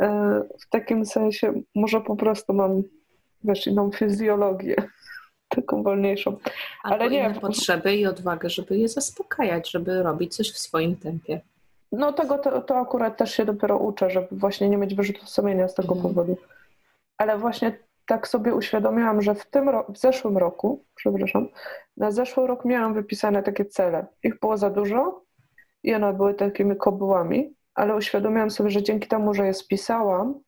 e, 0.00 0.08
w 0.60 0.68
takim 0.68 1.06
sensie 1.06 1.52
może 1.74 2.00
po 2.00 2.16
prostu 2.16 2.54
mam, 2.54 2.82
wiesz, 3.44 3.66
inną 3.66 3.90
fizjologię 3.92 4.76
taką 5.56 5.82
wolniejszą. 5.82 6.36
Ale 6.82 6.94
Albo 6.94 7.08
nie. 7.08 7.34
potrzeby 7.40 7.96
i 7.96 8.06
odwagę, 8.06 8.50
żeby 8.50 8.78
je 8.78 8.88
zaspokajać, 8.88 9.70
żeby 9.70 10.02
robić 10.02 10.36
coś 10.36 10.52
w 10.52 10.58
swoim 10.58 10.96
tempie. 10.96 11.40
No 11.92 12.12
tego 12.12 12.38
to, 12.38 12.62
to 12.62 12.78
akurat 12.78 13.16
też 13.16 13.34
się 13.34 13.44
dopiero 13.44 13.78
uczę, 13.78 14.10
żeby 14.10 14.28
właśnie 14.30 14.68
nie 14.68 14.76
mieć 14.76 14.94
wyrzutów 14.94 15.28
sumienia 15.28 15.68
z 15.68 15.74
tego 15.74 15.92
mm. 15.92 16.02
powodu. 16.02 16.36
Ale 17.18 17.38
właśnie 17.38 17.78
tak 18.06 18.28
sobie 18.28 18.54
uświadomiłam, 18.54 19.22
że 19.22 19.34
w 19.34 19.46
tym 19.46 19.70
w 19.88 19.98
zeszłym 19.98 20.38
roku, 20.38 20.84
przepraszam, 20.94 21.48
na 21.96 22.10
zeszły 22.10 22.46
rok 22.46 22.64
miałam 22.64 22.94
wypisane 22.94 23.42
takie 23.42 23.64
cele. 23.64 24.06
Ich 24.22 24.40
było 24.40 24.56
za 24.56 24.70
dużo 24.70 25.24
i 25.82 25.94
one 25.94 26.12
były 26.12 26.34
takimi 26.34 26.76
kobułami, 26.76 27.54
ale 27.74 27.96
uświadomiłam 27.96 28.50
sobie, 28.50 28.70
że 28.70 28.82
dzięki 28.82 29.08
temu, 29.08 29.34
że 29.34 29.46
je 29.46 29.54
spisałam 29.54 30.40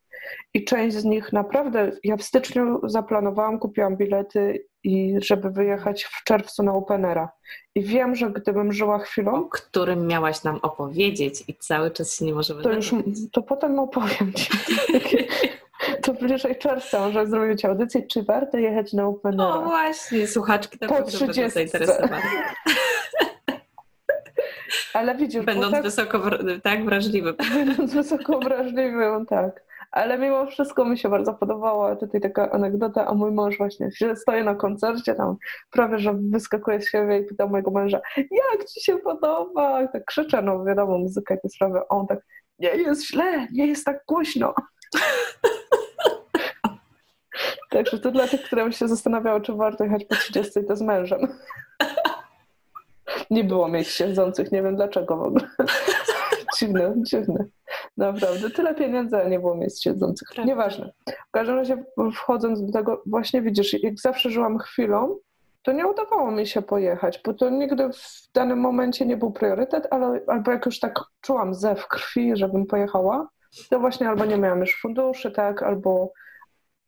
i 0.54 0.64
część 0.64 0.96
z 0.96 1.04
nich 1.04 1.32
naprawdę, 1.32 1.92
ja 2.04 2.16
w 2.16 2.22
styczniu 2.22 2.88
zaplanowałam, 2.88 3.58
kupiłam 3.58 3.96
bilety 3.96 4.66
i 4.84 5.14
żeby 5.18 5.50
wyjechać 5.50 6.04
w 6.04 6.24
czerwcu 6.24 6.62
na 6.62 6.72
Openera. 6.72 7.28
I 7.74 7.82
wiem, 7.82 8.14
że 8.14 8.30
gdybym 8.30 8.72
żyła 8.72 8.98
chwilą... 8.98 9.34
O 9.34 9.44
którym 9.44 10.06
miałaś 10.06 10.42
nam 10.42 10.58
opowiedzieć 10.62 11.44
i 11.48 11.54
cały 11.54 11.90
czas 11.90 12.16
się 12.16 12.24
nie 12.24 12.34
możemy 12.34 12.62
To 12.62 12.72
już, 12.72 12.94
to 13.32 13.42
potem 13.42 13.78
opowiem 13.78 14.32
Ci. 14.32 14.50
to 16.02 16.14
bliżej 16.14 16.58
czerwca 16.58 17.00
może 17.00 17.26
zrobić 17.26 17.64
audycję, 17.64 18.02
czy 18.02 18.22
warto 18.22 18.58
jechać 18.58 18.92
na 18.92 19.06
Openera. 19.06 19.54
O 19.54 19.62
właśnie, 19.62 20.26
słuchaczki 20.26 20.78
to 20.78 20.88
będą 20.88 21.50
zainteresowane. 21.50 22.22
Ale 24.94 25.14
widzisz... 25.14 25.44
Będąc 25.44 25.72
tak, 25.72 25.82
wysoko 25.82 26.20
tak, 26.62 26.84
wrażliwym. 26.84 27.36
Będąc 27.54 27.94
wysoko 27.94 28.38
wrażliwym, 28.38 29.26
tak. 29.26 29.64
Ale 29.94 30.18
mimo 30.18 30.46
wszystko 30.46 30.84
mi 30.84 30.98
się 30.98 31.08
bardzo 31.08 31.34
podobała 31.34 31.96
tutaj 31.96 32.20
taka 32.20 32.50
anegdota, 32.50 33.06
a 33.06 33.14
mój 33.14 33.32
mąż 33.32 33.58
właśnie 33.58 33.90
stoi 34.14 34.44
na 34.44 34.54
koncercie, 34.54 35.14
tam 35.14 35.36
prawie, 35.70 35.98
że 35.98 36.14
wyskakuje 36.14 36.82
z 36.82 36.90
siebie 36.90 37.18
i 37.18 37.24
pyta 37.24 37.46
mojego 37.46 37.70
męża, 37.70 38.00
jak 38.16 38.64
ci 38.64 38.84
się 38.84 38.98
podoba? 38.98 39.82
I 39.82 39.88
tak 39.88 40.04
krzyczę, 40.04 40.42
no 40.42 40.64
wiadomo, 40.64 40.98
muzyka 40.98 41.36
te 41.36 41.48
sprawy, 41.48 41.80
on 41.88 42.06
tak, 42.06 42.18
nie 42.58 42.68
jest 42.68 43.06
źle, 43.06 43.46
nie 43.52 43.66
jest 43.66 43.84
tak 43.84 44.04
głośno. 44.08 44.54
Także 47.70 47.98
to 47.98 48.10
dla 48.10 48.28
tych, 48.28 48.42
które 48.42 48.72
się 48.72 48.88
zastanawiały, 48.88 49.40
czy 49.40 49.52
warto 49.52 49.84
jechać 49.84 50.04
po 50.04 50.14
30 50.14 50.64
to 50.68 50.76
z 50.76 50.82
mężem. 50.82 51.20
Nie 53.30 53.44
było 53.44 53.68
miejsc 53.68 53.90
siedzących, 53.90 54.52
nie 54.52 54.62
wiem 54.62 54.76
dlaczego 54.76 55.16
w 55.16 55.22
ogóle. 55.22 55.48
dziwne, 56.58 56.94
dziwne. 56.96 57.44
Naprawdę, 57.96 58.50
tyle 58.50 58.74
pieniędzy, 58.74 59.16
a 59.16 59.28
nie 59.28 59.40
było 59.40 59.54
miejsc 59.54 59.82
siedzących. 59.82 60.28
Prawda. 60.34 60.48
Nieważne. 60.50 60.92
W 61.28 61.30
każdym 61.30 61.56
razie 61.56 61.84
wchodząc 62.14 62.66
do 62.66 62.72
tego, 62.72 63.02
właśnie 63.06 63.42
widzisz, 63.42 63.82
jak 63.82 64.00
zawsze 64.00 64.30
żyłam 64.30 64.58
chwilą, 64.58 65.16
to 65.62 65.72
nie 65.72 65.86
udawało 65.86 66.30
mi 66.30 66.46
się 66.46 66.62
pojechać, 66.62 67.20
bo 67.24 67.34
to 67.34 67.50
nigdy 67.50 67.88
w 67.92 68.32
danym 68.34 68.58
momencie 68.58 69.06
nie 69.06 69.16
był 69.16 69.32
priorytet, 69.32 69.88
ale 69.90 70.20
albo 70.26 70.50
jak 70.50 70.66
już 70.66 70.80
tak 70.80 71.00
czułam 71.20 71.54
ze 71.54 71.74
w 71.74 71.88
krwi, 71.88 72.36
żebym 72.36 72.66
pojechała, 72.66 73.28
to 73.70 73.80
właśnie 73.80 74.08
albo 74.08 74.24
nie 74.24 74.36
miałam 74.36 74.60
już 74.60 74.80
funduszy, 74.80 75.30
tak, 75.30 75.62
albo, 75.62 76.12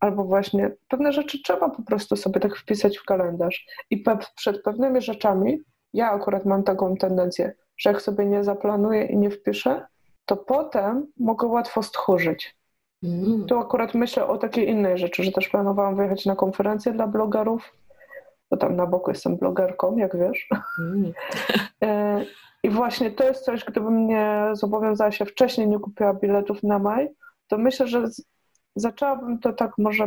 albo 0.01 0.25
właśnie 0.25 0.71
pewne 0.89 1.13
rzeczy 1.13 1.39
trzeba 1.43 1.71
po 1.71 1.83
prostu 1.83 2.17
sobie 2.17 2.41
tak 2.41 2.57
wpisać 2.57 2.99
w 2.99 3.05
kalendarz. 3.05 3.67
I 3.91 3.99
pe 3.99 4.19
przed 4.37 4.63
pewnymi 4.63 5.03
rzeczami 5.03 5.63
ja 5.93 6.11
akurat 6.11 6.45
mam 6.45 6.63
taką 6.63 6.97
tendencję, 6.97 7.53
że 7.79 7.91
jak 7.91 8.03
sobie 8.03 8.27
nie 8.27 8.45
zaplanuję 8.45 9.05
i 9.05 9.17
nie 9.17 9.31
wpiszę, 9.31 9.87
to 10.26 10.37
potem 10.37 11.06
mogę 11.18 11.47
łatwo 11.47 11.83
stchórzyć. 11.83 12.56
Mm. 13.02 13.47
Tu 13.47 13.59
akurat 13.59 13.95
myślę 13.95 14.26
o 14.26 14.38
takiej 14.38 14.68
innej 14.68 14.99
rzeczy, 14.99 15.25
że 15.25 15.33
też 15.33 15.49
planowałam 15.49 15.97
wyjechać 15.97 16.26
na 16.26 16.37
konferencję 16.37 16.92
dla 16.92 17.06
blogerów, 17.06 17.73
bo 18.50 18.56
tam 18.56 18.76
na 18.76 18.87
boku 18.87 19.11
jestem 19.11 19.37
blogerką, 19.37 19.97
jak 19.97 20.16
wiesz. 20.16 20.49
Mm. 20.80 21.12
E, 21.83 22.25
I 22.62 22.71
właśnie 22.71 23.11
to 23.11 23.25
jest 23.25 23.45
coś, 23.45 23.64
gdybym 23.64 24.06
nie 24.06 24.49
zobowiązała 24.52 25.12
się 25.12 25.25
wcześniej, 25.25 25.68
nie 25.68 25.78
kupiła 25.78 26.14
biletów 26.14 26.62
na 26.62 26.78
maj, 26.78 27.09
to 27.49 27.59
myślę, 27.59 27.88
że 27.88 28.09
zaczęłabym 28.76 29.38
to 29.38 29.52
tak 29.52 29.73
może 29.78 30.04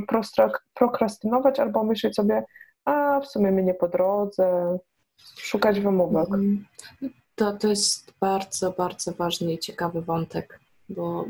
prokrastynować 0.73 1.59
albo 1.59 1.83
myśleć 1.83 2.15
sobie, 2.15 2.43
a 2.85 3.19
w 3.19 3.27
sumie 3.27 3.51
mi 3.51 3.63
nie 3.63 3.73
po 3.73 3.88
drodze, 3.88 4.77
szukać 5.38 5.79
wymówek. 5.79 6.27
To, 7.39 7.53
to 7.53 7.67
jest 7.67 8.13
bardzo, 8.19 8.72
bardzo 8.72 9.12
ważny 9.12 9.53
i 9.53 9.60
ciekawy 9.60 10.01
wątek, 10.01 10.60
bo 10.89 11.25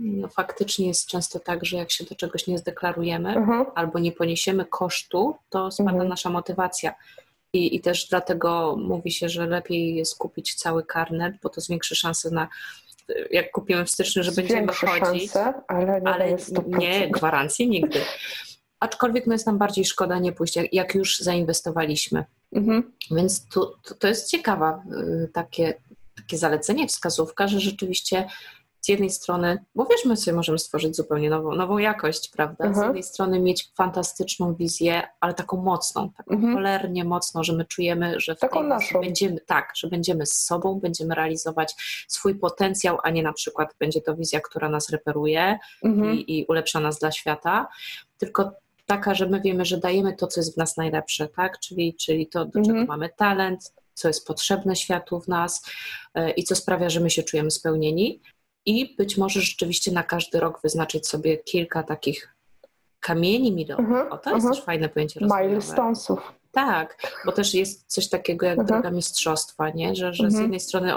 no, 0.00 0.28
faktycznie 0.28 0.86
jest 0.86 1.06
często 1.06 1.40
tak, 1.40 1.64
że 1.64 1.76
jak 1.76 1.90
się 1.90 2.04
do 2.04 2.14
czegoś 2.14 2.46
nie 2.46 2.58
zdeklarujemy 2.58 3.36
mhm. 3.36 3.66
albo 3.74 3.98
nie 3.98 4.12
poniesiemy 4.12 4.64
kosztu, 4.64 5.36
to 5.50 5.70
spada 5.70 5.90
mhm. 5.90 6.08
nasza 6.08 6.30
motywacja. 6.30 6.94
I, 7.52 7.76
I 7.76 7.80
też 7.80 8.08
dlatego 8.08 8.76
mówi 8.76 9.10
się, 9.10 9.28
że 9.28 9.46
lepiej 9.46 9.94
jest 9.94 10.18
kupić 10.18 10.54
cały 10.54 10.84
karnet, 10.84 11.34
bo 11.42 11.48
to 11.48 11.60
zwiększy 11.60 11.96
szanse 11.96 12.30
na 12.30 12.48
jak 13.30 13.50
kupimy 13.50 13.84
w 13.84 13.90
styczniu, 13.90 14.22
że 14.22 14.32
będziemy 14.32 14.72
chodzić. 14.72 15.32
Szanse, 15.32 15.54
ale 15.68 16.00
nie, 16.00 16.08
ale 16.08 16.36
nie 16.66 17.10
gwarancji 17.10 17.68
nigdy. 17.68 18.00
Aczkolwiek 18.80 19.26
no 19.26 19.32
jest 19.32 19.46
nam 19.46 19.58
bardziej 19.58 19.84
szkoda 19.84 20.18
nie 20.18 20.32
pójść, 20.32 20.56
jak, 20.56 20.72
jak 20.72 20.94
już 20.94 21.18
zainwestowaliśmy. 21.18 22.24
Mhm. 22.52 22.92
Więc 23.10 23.48
tu, 23.48 23.72
to, 23.82 23.94
to 23.94 24.08
jest 24.08 24.30
ciekawe 24.30 24.82
y, 25.24 25.30
takie, 25.32 25.74
takie 26.16 26.38
zalecenie, 26.38 26.86
wskazówka, 26.86 27.48
że 27.48 27.60
rzeczywiście 27.60 28.28
z 28.80 28.88
jednej 28.88 29.10
strony, 29.10 29.64
bo 29.74 29.84
wiesz, 29.84 30.04
my 30.04 30.16
sobie 30.16 30.36
możemy 30.36 30.58
stworzyć 30.58 30.96
zupełnie 30.96 31.30
nową, 31.30 31.54
nową 31.54 31.78
jakość, 31.78 32.30
prawda? 32.30 32.64
Mhm. 32.64 32.74
Z 32.74 32.86
jednej 32.86 33.02
strony 33.02 33.40
mieć 33.40 33.70
fantastyczną 33.76 34.54
wizję, 34.54 35.02
ale 35.20 35.34
taką 35.34 35.56
mocną, 35.56 36.10
taką 36.16 36.34
mhm. 36.34 36.54
cholernie 36.54 37.04
mocną, 37.04 37.44
że 37.44 37.52
my 37.52 37.64
czujemy, 37.64 38.20
że 38.20 38.36
w 38.36 38.38
taką 38.38 38.62
naszą. 38.62 39.00
będziemy, 39.00 39.40
tak, 39.40 39.72
że 39.76 39.88
będziemy 39.88 40.26
z 40.26 40.32
sobą, 40.32 40.80
będziemy 40.80 41.14
realizować 41.14 41.74
swój 42.08 42.34
potencjał, 42.34 42.98
a 43.02 43.10
nie 43.10 43.22
na 43.22 43.32
przykład 43.32 43.74
będzie 43.78 44.00
to 44.00 44.16
wizja, 44.16 44.40
która 44.40 44.68
nas 44.68 44.90
reperuje 44.90 45.58
mhm. 45.84 46.14
i, 46.14 46.38
i 46.38 46.46
ulepsza 46.46 46.80
nas 46.80 46.98
dla 46.98 47.12
świata, 47.12 47.68
tylko 48.18 48.52
taka, 48.88 49.14
że 49.14 49.26
my 49.26 49.40
wiemy, 49.40 49.64
że 49.64 49.78
dajemy 49.78 50.12
to, 50.12 50.26
co 50.26 50.40
jest 50.40 50.54
w 50.54 50.56
nas 50.56 50.76
najlepsze, 50.76 51.28
tak? 51.28 51.58
Czyli, 51.58 51.94
czyli 51.94 52.26
to, 52.26 52.44
do 52.44 52.52
czego 52.52 52.68
mhm. 52.68 52.86
mamy 52.86 53.08
talent, 53.16 53.72
co 53.94 54.08
jest 54.08 54.26
potrzebne 54.26 54.76
światu 54.76 55.20
w 55.20 55.28
nas 55.28 55.62
e, 56.14 56.30
i 56.30 56.44
co 56.44 56.54
sprawia, 56.54 56.90
że 56.90 57.00
my 57.00 57.10
się 57.10 57.22
czujemy 57.22 57.50
spełnieni. 57.50 58.20
I 58.66 58.96
być 58.96 59.16
może 59.16 59.40
rzeczywiście 59.40 59.92
na 59.92 60.02
każdy 60.02 60.40
rok 60.40 60.60
wyznaczyć 60.62 61.08
sobie 61.08 61.38
kilka 61.38 61.82
takich 61.82 62.34
kamieni 63.00 63.52
milowych. 63.52 63.86
Mhm. 63.86 64.12
O, 64.12 64.18
to 64.18 64.30
jest 64.30 64.44
mhm. 64.44 64.54
też 64.54 64.64
fajne 64.64 64.88
pojęcie 64.88 65.20
rozwojowe. 65.20 65.48
Milestonesów. 65.48 66.32
Tak, 66.52 66.96
bo 67.26 67.32
też 67.32 67.54
jest 67.54 67.84
coś 67.86 68.08
takiego 68.08 68.46
jak 68.46 68.58
mhm. 68.58 68.66
droga 68.66 68.96
mistrzostwa, 68.96 69.70
nie? 69.70 69.94
że, 69.94 70.14
że 70.14 70.22
z 70.22 70.26
mhm. 70.26 70.42
jednej 70.42 70.60
strony 70.60 70.92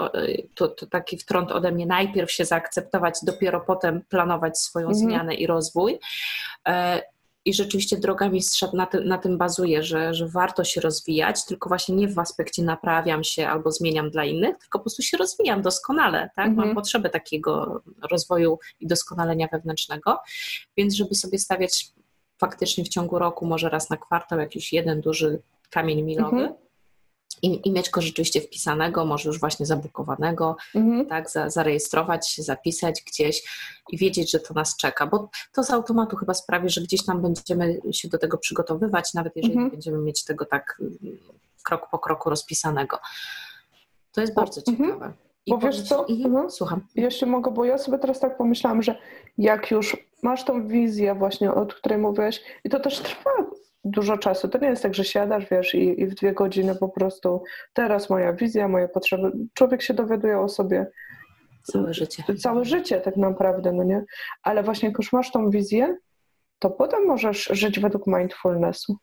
to, 0.54 0.68
to, 0.68 0.86
taki 0.86 1.18
wtrąd 1.18 1.52
ode 1.52 1.72
mnie, 1.72 1.86
najpierw 1.86 2.32
się 2.32 2.44
zaakceptować, 2.44 3.18
dopiero 3.22 3.60
potem 3.60 4.02
planować 4.08 4.58
swoją 4.58 4.86
mhm. 4.86 5.06
zmianę 5.06 5.34
i 5.34 5.46
rozwój. 5.46 5.98
I 7.44 7.54
rzeczywiście 7.54 7.96
droga 7.96 8.28
mistrza 8.28 8.70
na, 8.72 8.86
ty, 8.86 9.00
na 9.00 9.18
tym 9.18 9.38
bazuje, 9.38 9.82
że, 9.82 10.14
że 10.14 10.28
warto 10.28 10.64
się 10.64 10.80
rozwijać, 10.80 11.44
tylko 11.44 11.68
właśnie 11.68 11.94
nie 11.94 12.08
w 12.08 12.18
aspekcie 12.18 12.62
naprawiam 12.62 13.24
się 13.24 13.48
albo 13.48 13.72
zmieniam 13.72 14.10
dla 14.10 14.24
innych, 14.24 14.58
tylko 14.58 14.78
po 14.78 14.82
prostu 14.82 15.02
się 15.02 15.16
rozwijam 15.16 15.62
doskonale, 15.62 16.30
tak? 16.36 16.46
Mam 16.46 16.58
mhm. 16.58 16.74
potrzebę 16.74 17.10
takiego 17.10 17.82
rozwoju 18.10 18.58
i 18.80 18.86
doskonalenia 18.86 19.48
wewnętrznego, 19.52 20.18
więc 20.76 20.94
żeby 20.94 21.14
sobie 21.14 21.38
stawiać 21.38 21.92
faktycznie 22.38 22.84
w 22.84 22.88
ciągu 22.88 23.18
roku, 23.18 23.46
może 23.46 23.68
raz 23.68 23.90
na 23.90 23.96
kwartał 23.96 24.38
jakiś 24.38 24.72
jeden 24.72 25.00
duży 25.00 25.42
kamień 25.70 26.02
milowy, 26.02 26.36
mhm 26.36 26.61
i, 27.42 27.68
i 27.68 27.72
mieć 27.72 27.90
go 27.90 28.00
rzeczywiście 28.00 28.40
wpisanego, 28.40 29.04
może 29.04 29.28
już 29.28 29.40
właśnie 29.40 29.66
zabukowanego, 29.66 30.56
mhm. 30.74 31.06
tak, 31.06 31.30
za, 31.30 31.50
zarejestrować 31.50 32.30
się, 32.30 32.42
zapisać 32.42 33.02
gdzieś 33.06 33.42
i 33.90 33.98
wiedzieć, 33.98 34.30
że 34.30 34.40
to 34.40 34.54
nas 34.54 34.76
czeka, 34.76 35.06
bo 35.06 35.30
to 35.52 35.64
z 35.64 35.70
automatu 35.70 36.16
chyba 36.16 36.34
sprawi, 36.34 36.70
że 36.70 36.80
gdzieś 36.80 37.04
tam 37.04 37.22
będziemy 37.22 37.80
się 37.92 38.08
do 38.08 38.18
tego 38.18 38.38
przygotowywać, 38.38 39.14
nawet 39.14 39.36
jeżeli 39.36 39.54
mhm. 39.54 39.70
będziemy 39.70 39.98
mieć 39.98 40.24
tego 40.24 40.44
tak 40.44 40.80
mm, 40.80 41.18
krok 41.62 41.90
po 41.90 41.98
kroku 41.98 42.30
rozpisanego. 42.30 42.98
To 44.12 44.20
jest 44.20 44.34
bardzo 44.34 44.60
mhm. 44.68 44.88
ciekawe. 44.88 45.12
I 45.46 45.50
bo 45.50 45.58
wiesz 45.58 45.82
co? 45.82 46.08
Mhm. 46.08 46.50
Słucham. 46.50 46.80
Jeśli 46.94 47.26
mogę, 47.26 47.50
bo 47.50 47.64
ja 47.64 47.78
sobie 47.78 47.98
teraz 47.98 48.20
tak 48.20 48.36
pomyślałam, 48.36 48.82
że 48.82 48.98
jak 49.38 49.70
już 49.70 49.96
masz 50.22 50.44
tą 50.44 50.68
wizję 50.68 51.14
właśnie, 51.14 51.52
o 51.52 51.66
której 51.66 51.98
mówiłeś, 51.98 52.42
i 52.64 52.70
to 52.70 52.80
też 52.80 52.98
trwa 52.98 53.30
dużo 53.84 54.18
czasu. 54.18 54.48
To 54.48 54.58
nie 54.58 54.68
jest 54.68 54.82
tak, 54.82 54.94
że 54.94 55.04
siadasz, 55.04 55.44
wiesz, 55.50 55.74
i, 55.74 56.00
i 56.00 56.06
w 56.06 56.14
dwie 56.14 56.32
godziny 56.32 56.74
po 56.74 56.88
prostu 56.88 57.42
teraz 57.72 58.10
moja 58.10 58.32
wizja, 58.32 58.68
moje 58.68 58.88
potrzeby. 58.88 59.32
Człowiek 59.54 59.82
się 59.82 59.94
dowiaduje 59.94 60.40
o 60.40 60.48
sobie 60.48 60.86
całe 61.62 61.94
życie. 61.94 62.24
Całe 62.38 62.64
życie 62.64 63.00
tak 63.00 63.16
naprawdę, 63.16 63.72
no 63.72 63.84
nie? 63.84 64.04
Ale 64.42 64.62
właśnie 64.62 64.88
jak 64.88 64.98
już 64.98 65.12
masz 65.12 65.30
tą 65.30 65.50
wizję, 65.50 65.96
to 66.58 66.70
potem 66.70 67.06
możesz 67.06 67.44
żyć 67.52 67.80
według 67.80 68.06
mindfulnessu. 68.06 68.96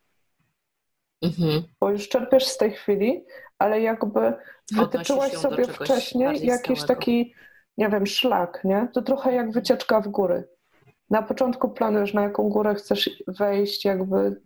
Mhm. 1.22 1.64
Bo 1.80 1.90
już 1.90 2.10
czerpiesz 2.10 2.48
z 2.48 2.58
tej 2.58 2.72
chwili, 2.72 3.26
ale 3.58 3.82
jakby 3.82 4.34
wytyczyłaś 4.72 5.32
sobie 5.32 5.68
wcześniej 5.68 6.46
jakiś 6.46 6.80
stałego. 6.80 6.88
taki, 6.88 7.34
nie 7.78 7.90
wiem, 7.90 8.08
szlak, 8.08 8.62
nie? 8.64 8.88
To 8.94 9.02
trochę 9.02 9.34
jak 9.34 9.52
wycieczka 9.52 10.02
w 10.02 10.08
góry. 10.08 10.48
Na 11.10 11.22
początku 11.22 11.70
planujesz, 11.70 12.14
na 12.14 12.22
jaką 12.22 12.50
górę 12.50 12.76
chcesz 12.76 13.10
wejść, 13.28 13.86
jakby 13.86 14.42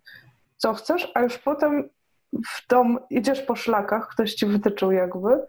co 0.64 0.74
chcesz, 0.74 1.12
a 1.14 1.22
już 1.22 1.38
potem 1.38 1.90
w 2.34 2.68
dom 2.70 3.00
idziesz 3.10 3.42
po 3.42 3.56
szlakach, 3.56 4.08
ktoś 4.08 4.34
ci 4.34 4.46
wytyczył 4.46 4.92
jakby, 4.92 5.46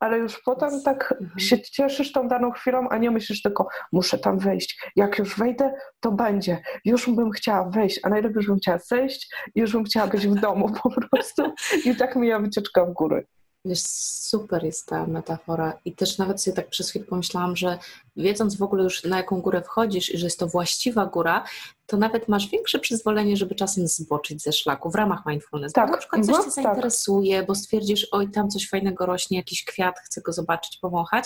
ale 0.00 0.18
już 0.18 0.42
potem 0.44 0.82
tak 0.82 1.14
mhm. 1.20 1.40
się 1.40 1.60
cieszysz 1.60 2.12
tą 2.12 2.28
daną 2.28 2.50
chwilą, 2.50 2.88
a 2.88 2.98
nie 2.98 3.10
myślisz 3.10 3.42
tylko, 3.42 3.68
muszę 3.92 4.18
tam 4.18 4.38
wejść. 4.38 4.80
Jak 4.96 5.18
już 5.18 5.38
wejdę, 5.38 5.74
to 6.00 6.12
będzie. 6.12 6.62
Już 6.84 7.10
bym 7.10 7.30
chciała 7.30 7.70
wejść, 7.70 8.00
a 8.02 8.08
najlepiej 8.08 8.36
już 8.36 8.46
bym 8.46 8.56
chciała 8.56 8.78
zejść 8.78 9.34
i 9.54 9.60
już 9.60 9.72
bym 9.72 9.84
chciała 9.84 10.06
być 10.06 10.26
w 10.26 10.34
domu 10.34 10.70
po 10.82 10.90
prostu. 11.10 11.54
I 11.84 11.96
tak 11.96 12.16
mija 12.16 12.38
wycieczka 12.38 12.84
w 12.84 12.92
góry. 12.92 13.26
Wiesz, 13.64 13.82
super 13.82 14.64
jest 14.64 14.86
ta 14.86 15.06
metafora 15.06 15.78
i 15.84 15.92
też 15.94 16.18
nawet 16.18 16.42
sobie 16.42 16.56
tak 16.56 16.68
przez 16.68 16.90
chwilę 16.90 17.04
pomyślałam, 17.04 17.56
że 17.56 17.78
wiedząc 18.16 18.56
w 18.56 18.62
ogóle 18.62 18.84
już 18.84 19.04
na 19.04 19.16
jaką 19.16 19.40
górę 19.40 19.62
wchodzisz 19.62 20.14
i 20.14 20.18
że 20.18 20.26
jest 20.26 20.38
to 20.38 20.46
właściwa 20.46 21.06
góra, 21.06 21.44
to 21.92 21.96
nawet 21.98 22.28
masz 22.28 22.48
większe 22.48 22.78
przyzwolenie, 22.78 23.36
żeby 23.36 23.54
czasem 23.54 23.88
zboczyć 23.88 24.42
ze 24.42 24.52
szlaku 24.52 24.90
w 24.90 24.94
ramach 24.94 25.26
mindfulness. 25.26 25.72
Tak. 25.72 25.86
Bo 25.86 25.92
na 25.92 25.98
przykład 25.98 26.26
coś 26.26 26.36
Cię 26.36 26.42
tak. 26.42 26.52
zainteresuje, 26.52 27.42
bo 27.42 27.54
stwierdzisz, 27.54 28.08
oj, 28.12 28.30
tam 28.30 28.50
coś 28.50 28.68
fajnego 28.68 29.06
rośnie, 29.06 29.36
jakiś 29.36 29.64
kwiat, 29.64 29.98
chcę 29.98 30.20
go 30.20 30.32
zobaczyć, 30.32 30.78
powąchać, 30.78 31.24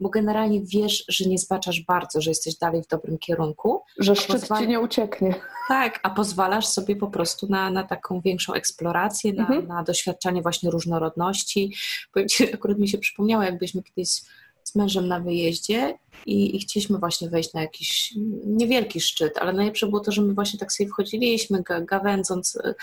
bo 0.00 0.08
generalnie 0.08 0.60
wiesz, 0.64 1.04
że 1.08 1.24
nie 1.28 1.38
zbaczasz 1.38 1.80
bardzo, 1.80 2.20
że 2.20 2.30
jesteś 2.30 2.54
dalej 2.56 2.82
w 2.82 2.86
dobrym 2.86 3.18
kierunku. 3.18 3.82
Że 3.98 4.16
szczyt 4.16 4.48
Ci 4.58 4.68
nie 4.68 4.80
ucieknie. 4.80 5.34
Tak, 5.68 6.00
a 6.02 6.10
pozwalasz 6.10 6.66
sobie 6.66 6.96
po 6.96 7.08
prostu 7.08 7.46
na, 7.46 7.70
na 7.70 7.84
taką 7.84 8.20
większą 8.20 8.52
eksplorację, 8.52 9.32
na, 9.32 9.42
mhm. 9.42 9.66
na 9.66 9.82
doświadczanie 9.82 10.42
właśnie 10.42 10.70
różnorodności. 10.70 11.74
Powiem 12.12 12.28
Ci, 12.28 12.54
akurat 12.54 12.78
mi 12.78 12.88
się 12.88 12.98
przypomniało, 12.98 13.42
jakbyśmy 13.42 13.82
kiedyś 13.82 14.22
z 14.64 14.74
mężem 14.74 15.08
na 15.08 15.20
wyjeździe 15.20 15.98
i, 16.26 16.56
i, 16.56 16.60
chcieliśmy 16.60 16.98
właśnie 16.98 17.30
wejść 17.30 17.52
na 17.52 17.60
jakiś 17.60 18.14
niewielki 18.46 19.00
szczyt, 19.00 19.38
ale 19.38 19.52
najlepsze 19.52 19.86
było 19.86 20.00
to, 20.00 20.12
że 20.12 20.22
my 20.22 20.34
właśnie 20.34 20.58
tak 20.58 20.72
sobie 20.72 20.90
wchodziliśmy, 20.90 21.62
gawędząc, 21.80 22.56
y, 22.56 22.74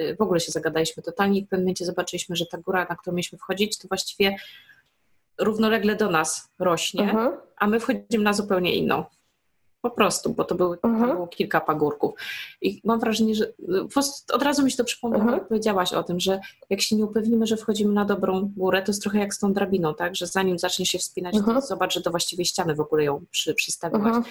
y, 0.00 0.16
w 0.16 0.20
ogóle 0.20 0.40
się 0.40 0.52
zagadaliśmy 0.52 1.02
totalnie 1.02 1.38
i 1.38 1.44
w 1.44 1.48
pewnym 1.48 1.64
momencie 1.64 1.84
zobaczyliśmy, 1.84 2.36
że 2.36 2.46
ta 2.46 2.58
góra, 2.58 2.86
na 2.88 2.96
którą 2.96 3.14
mieliśmy 3.14 3.38
wchodzić, 3.38 3.78
to 3.78 3.88
właściwie 3.88 4.36
równolegle 5.38 5.96
do 5.96 6.10
nas 6.10 6.48
rośnie, 6.58 7.04
uh-huh. 7.04 7.30
a 7.56 7.66
my 7.66 7.80
wchodzimy 7.80 8.24
na 8.24 8.32
zupełnie 8.32 8.74
inną. 8.74 9.04
Po 9.84 9.90
prostu, 9.90 10.34
bo 10.34 10.44
to 10.44 10.54
były, 10.54 10.76
uh-huh. 10.76 11.12
było 11.12 11.26
kilka 11.26 11.60
pagórków. 11.60 12.14
I 12.62 12.80
mam 12.84 13.00
wrażenie, 13.00 13.34
że 13.34 13.52
od 14.32 14.42
razu 14.42 14.64
mi 14.64 14.70
się 14.70 14.76
to 14.76 14.84
przypomniało, 14.84 15.24
uh-huh. 15.24 15.32
jak 15.32 15.48
powiedziałaś 15.48 15.92
o 15.92 16.02
tym, 16.02 16.20
że 16.20 16.40
jak 16.70 16.80
się 16.80 16.96
nie 16.96 17.04
upewnimy, 17.04 17.46
że 17.46 17.56
wchodzimy 17.56 17.92
na 17.92 18.04
dobrą 18.04 18.52
górę, 18.56 18.82
to 18.82 18.92
jest 18.92 19.02
trochę 19.02 19.18
jak 19.18 19.34
z 19.34 19.38
tą 19.38 19.52
drabiną, 19.52 19.94
tak? 19.94 20.16
Że 20.16 20.26
zanim 20.26 20.58
zacznie 20.58 20.86
się 20.86 20.98
wspinać, 20.98 21.34
to 21.46 21.60
zobacz, 21.60 21.94
że 21.94 22.00
to 22.00 22.10
właściwie 22.10 22.44
ściany 22.44 22.74
w 22.74 22.80
ogóle 22.80 23.04
ją 23.04 23.24
przy, 23.30 23.54
przystawiłaś 23.54 24.24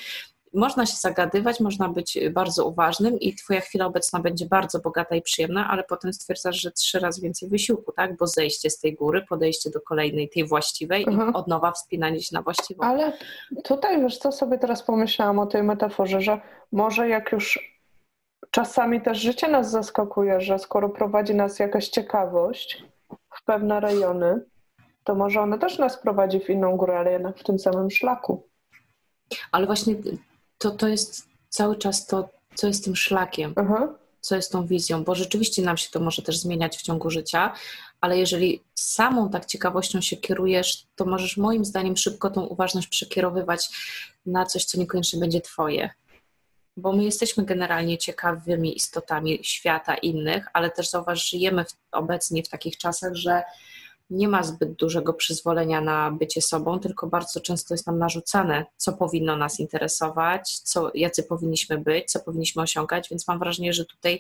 można 0.54 0.86
się 0.86 0.98
zagadywać, 0.98 1.60
można 1.60 1.90
być 1.90 2.20
bardzo 2.32 2.68
uważnym 2.68 3.20
i 3.20 3.36
twoja 3.36 3.62
chwila 3.62 3.86
obecna 3.86 4.20
będzie 4.20 4.46
bardzo 4.46 4.80
bogata 4.80 5.16
i 5.16 5.22
przyjemna, 5.22 5.70
ale 5.70 5.84
potem 5.84 6.14
stwierdzasz, 6.14 6.62
że 6.62 6.72
trzy 6.72 7.00
razy 7.00 7.22
więcej 7.22 7.50
wysiłku, 7.50 7.92
tak? 7.92 8.18
Bo 8.18 8.28
zejście 8.28 8.70
z 8.70 8.80
tej 8.80 8.94
góry, 8.94 9.26
podejście 9.30 9.70
do 9.70 9.82
kolejnej, 9.82 10.30
tej 10.30 10.48
właściwej 10.48 11.04
mhm. 11.08 11.32
i 11.32 11.34
od 11.34 11.48
nowa 11.48 11.72
wspinanie 11.72 12.22
się 12.22 12.36
na 12.36 12.42
właściwą. 12.42 12.84
Ale 12.84 13.14
tutaj, 13.64 14.02
wiesz 14.02 14.18
co, 14.18 14.32
sobie 14.32 14.58
teraz 14.58 14.84
pomyślałam 14.84 15.40
o 15.40 15.46
tej 15.46 15.64
metaforze, 15.64 16.22
że 16.22 16.42
może 16.72 17.10
jak 17.10 17.32
już 17.32 17.74
czasami 18.52 19.02
też 19.02 19.18
życie 19.18 19.48
nas 19.48 19.72
zaskakuje, 19.72 20.42
że 20.42 20.60
skoro 20.60 20.90
prowadzi 20.90 21.36
nas 21.36 21.60
jakaś 21.60 21.90
ciekawość 21.90 22.84
w 23.36 23.46
pewne 23.46 23.80
rejony, 23.80 24.42
to 25.04 25.16
może 25.16 25.42
ona 25.42 25.58
też 25.58 25.78
nas 25.78 25.98
prowadzi 25.98 26.40
w 26.40 26.50
inną 26.50 26.78
górę, 26.78 27.00
ale 27.00 27.12
jednak 27.12 27.38
w 27.38 27.44
tym 27.44 27.60
samym 27.60 27.92
szlaku. 27.92 28.48
Ale 29.52 29.66
właśnie 29.66 29.96
to, 30.64 30.72
to 30.72 30.88
jest 30.88 31.28
cały 31.50 31.76
czas 31.76 32.08
to, 32.08 32.30
co 32.56 32.68
jest 32.68 32.84
tym 32.84 32.96
szlakiem, 32.96 33.56
co 34.22 34.36
jest 34.36 34.52
tą 34.52 34.68
wizją, 34.68 35.04
bo 35.04 35.16
rzeczywiście 35.16 35.62
nam 35.62 35.78
się 35.78 35.90
to 35.90 36.00
może 36.00 36.22
też 36.22 36.38
zmieniać 36.38 36.78
w 36.78 36.82
ciągu 36.82 37.10
życia, 37.10 37.54
ale 38.02 38.18
jeżeli 38.18 38.62
samą 38.76 39.30
tak 39.30 39.46
ciekawością 39.46 40.02
się 40.02 40.18
kierujesz, 40.18 40.86
to 40.96 41.06
możesz 41.06 41.38
moim 41.38 41.66
zdaniem 41.66 41.98
szybko 41.98 42.30
tą 42.30 42.42
uważność 42.42 42.88
przekierowywać 42.88 43.70
na 44.26 44.46
coś, 44.46 44.66
co 44.66 44.80
niekoniecznie 44.80 45.20
będzie 45.20 45.42
Twoje. 45.42 45.90
Bo 46.78 46.94
my 46.94 47.04
jesteśmy 47.04 47.46
generalnie 47.46 47.98
ciekawymi 47.98 48.76
istotami 48.76 49.40
świata 49.42 49.96
innych, 49.96 50.48
ale 50.54 50.72
też 50.72 50.90
zauważ, 50.90 51.30
żyjemy 51.30 51.66
w, 51.66 51.74
obecnie 51.92 52.44
w 52.44 52.50
takich 52.50 52.78
czasach, 52.78 53.16
że 53.16 53.44
nie 54.10 54.28
ma 54.28 54.44
zbyt 54.44 54.74
dużego 54.74 55.14
przyzwolenia 55.14 55.82
na 55.82 56.12
bycie 56.12 56.42
sobą, 56.42 56.80
tylko 56.80 57.08
bardzo 57.08 57.40
często 57.40 57.74
jest 57.74 57.88
nam 57.88 58.00
narzucane, 58.00 58.66
co 58.78 58.94
powinno 58.94 59.38
nas 59.38 59.60
interesować, 59.60 60.60
co, 60.60 60.92
jacy 60.94 61.24
powinniśmy 61.24 61.78
być, 61.78 62.12
co 62.12 62.20
powinniśmy 62.20 62.62
osiągać, 62.62 63.10
więc 63.10 63.28
mam 63.28 63.40
wrażenie, 63.40 63.74
że 63.74 63.86
tutaj 63.86 64.20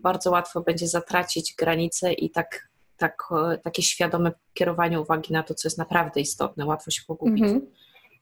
bardzo 0.00 0.30
łatwo 0.30 0.60
będzie 0.60 0.88
zatracić 0.88 1.54
granice 1.58 2.12
i 2.12 2.30
tak, 2.30 2.68
tak, 2.96 3.28
takie 3.62 3.82
świadome 3.82 4.32
kierowanie 4.54 5.00
uwagi 5.00 5.32
na 5.32 5.42
to, 5.42 5.54
co 5.54 5.68
jest 5.68 5.78
naprawdę 5.78 6.20
istotne, 6.20 6.66
łatwo 6.66 6.90
się 6.90 7.02
pogubić. 7.06 7.44
Mm 7.44 7.60
-hmm. 7.60 7.66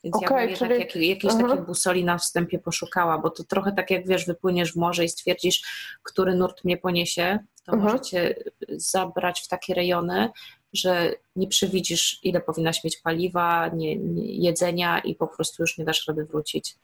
Więc 0.04 0.16
okay, 0.16 0.40
ja 0.40 0.40
bym 0.40 0.50
jednak 0.50 0.68
czyli... 0.68 1.08
jak, 1.08 1.24
jakiejś 1.24 1.32
uh 1.34 1.40
-huh. 1.40 1.48
takiej 1.48 1.64
busoli 1.64 2.04
na 2.04 2.18
wstępie 2.18 2.58
poszukała, 2.58 3.18
bo 3.18 3.30
to 3.30 3.44
trochę 3.44 3.72
tak 3.72 3.90
jak 3.90 4.06
wiesz, 4.06 4.26
wypłyniesz 4.26 4.72
w 4.72 4.76
morze 4.76 5.04
i 5.04 5.08
stwierdzisz, 5.08 5.62
który 6.02 6.34
nurt 6.34 6.64
mnie 6.64 6.76
poniesie, 6.76 7.38
to 7.64 7.72
uh 7.72 7.78
-huh. 7.78 7.82
możecie 7.82 8.34
zabrać 8.68 9.40
w 9.40 9.48
takie 9.48 9.74
rejony, 9.74 10.30
że 10.72 11.12
nie 11.36 11.48
przewidzisz, 11.48 12.20
ile 12.22 12.40
powinnaś 12.40 12.84
mieć 12.84 12.96
paliwa, 12.96 13.68
nie, 13.68 13.96
nie, 13.96 14.36
jedzenia 14.36 14.98
i 14.98 15.14
po 15.14 15.26
prostu 15.26 15.62
już 15.62 15.78
nie 15.78 15.84
dasz 15.84 16.08
rady 16.08 16.24
wrócić. 16.24 16.76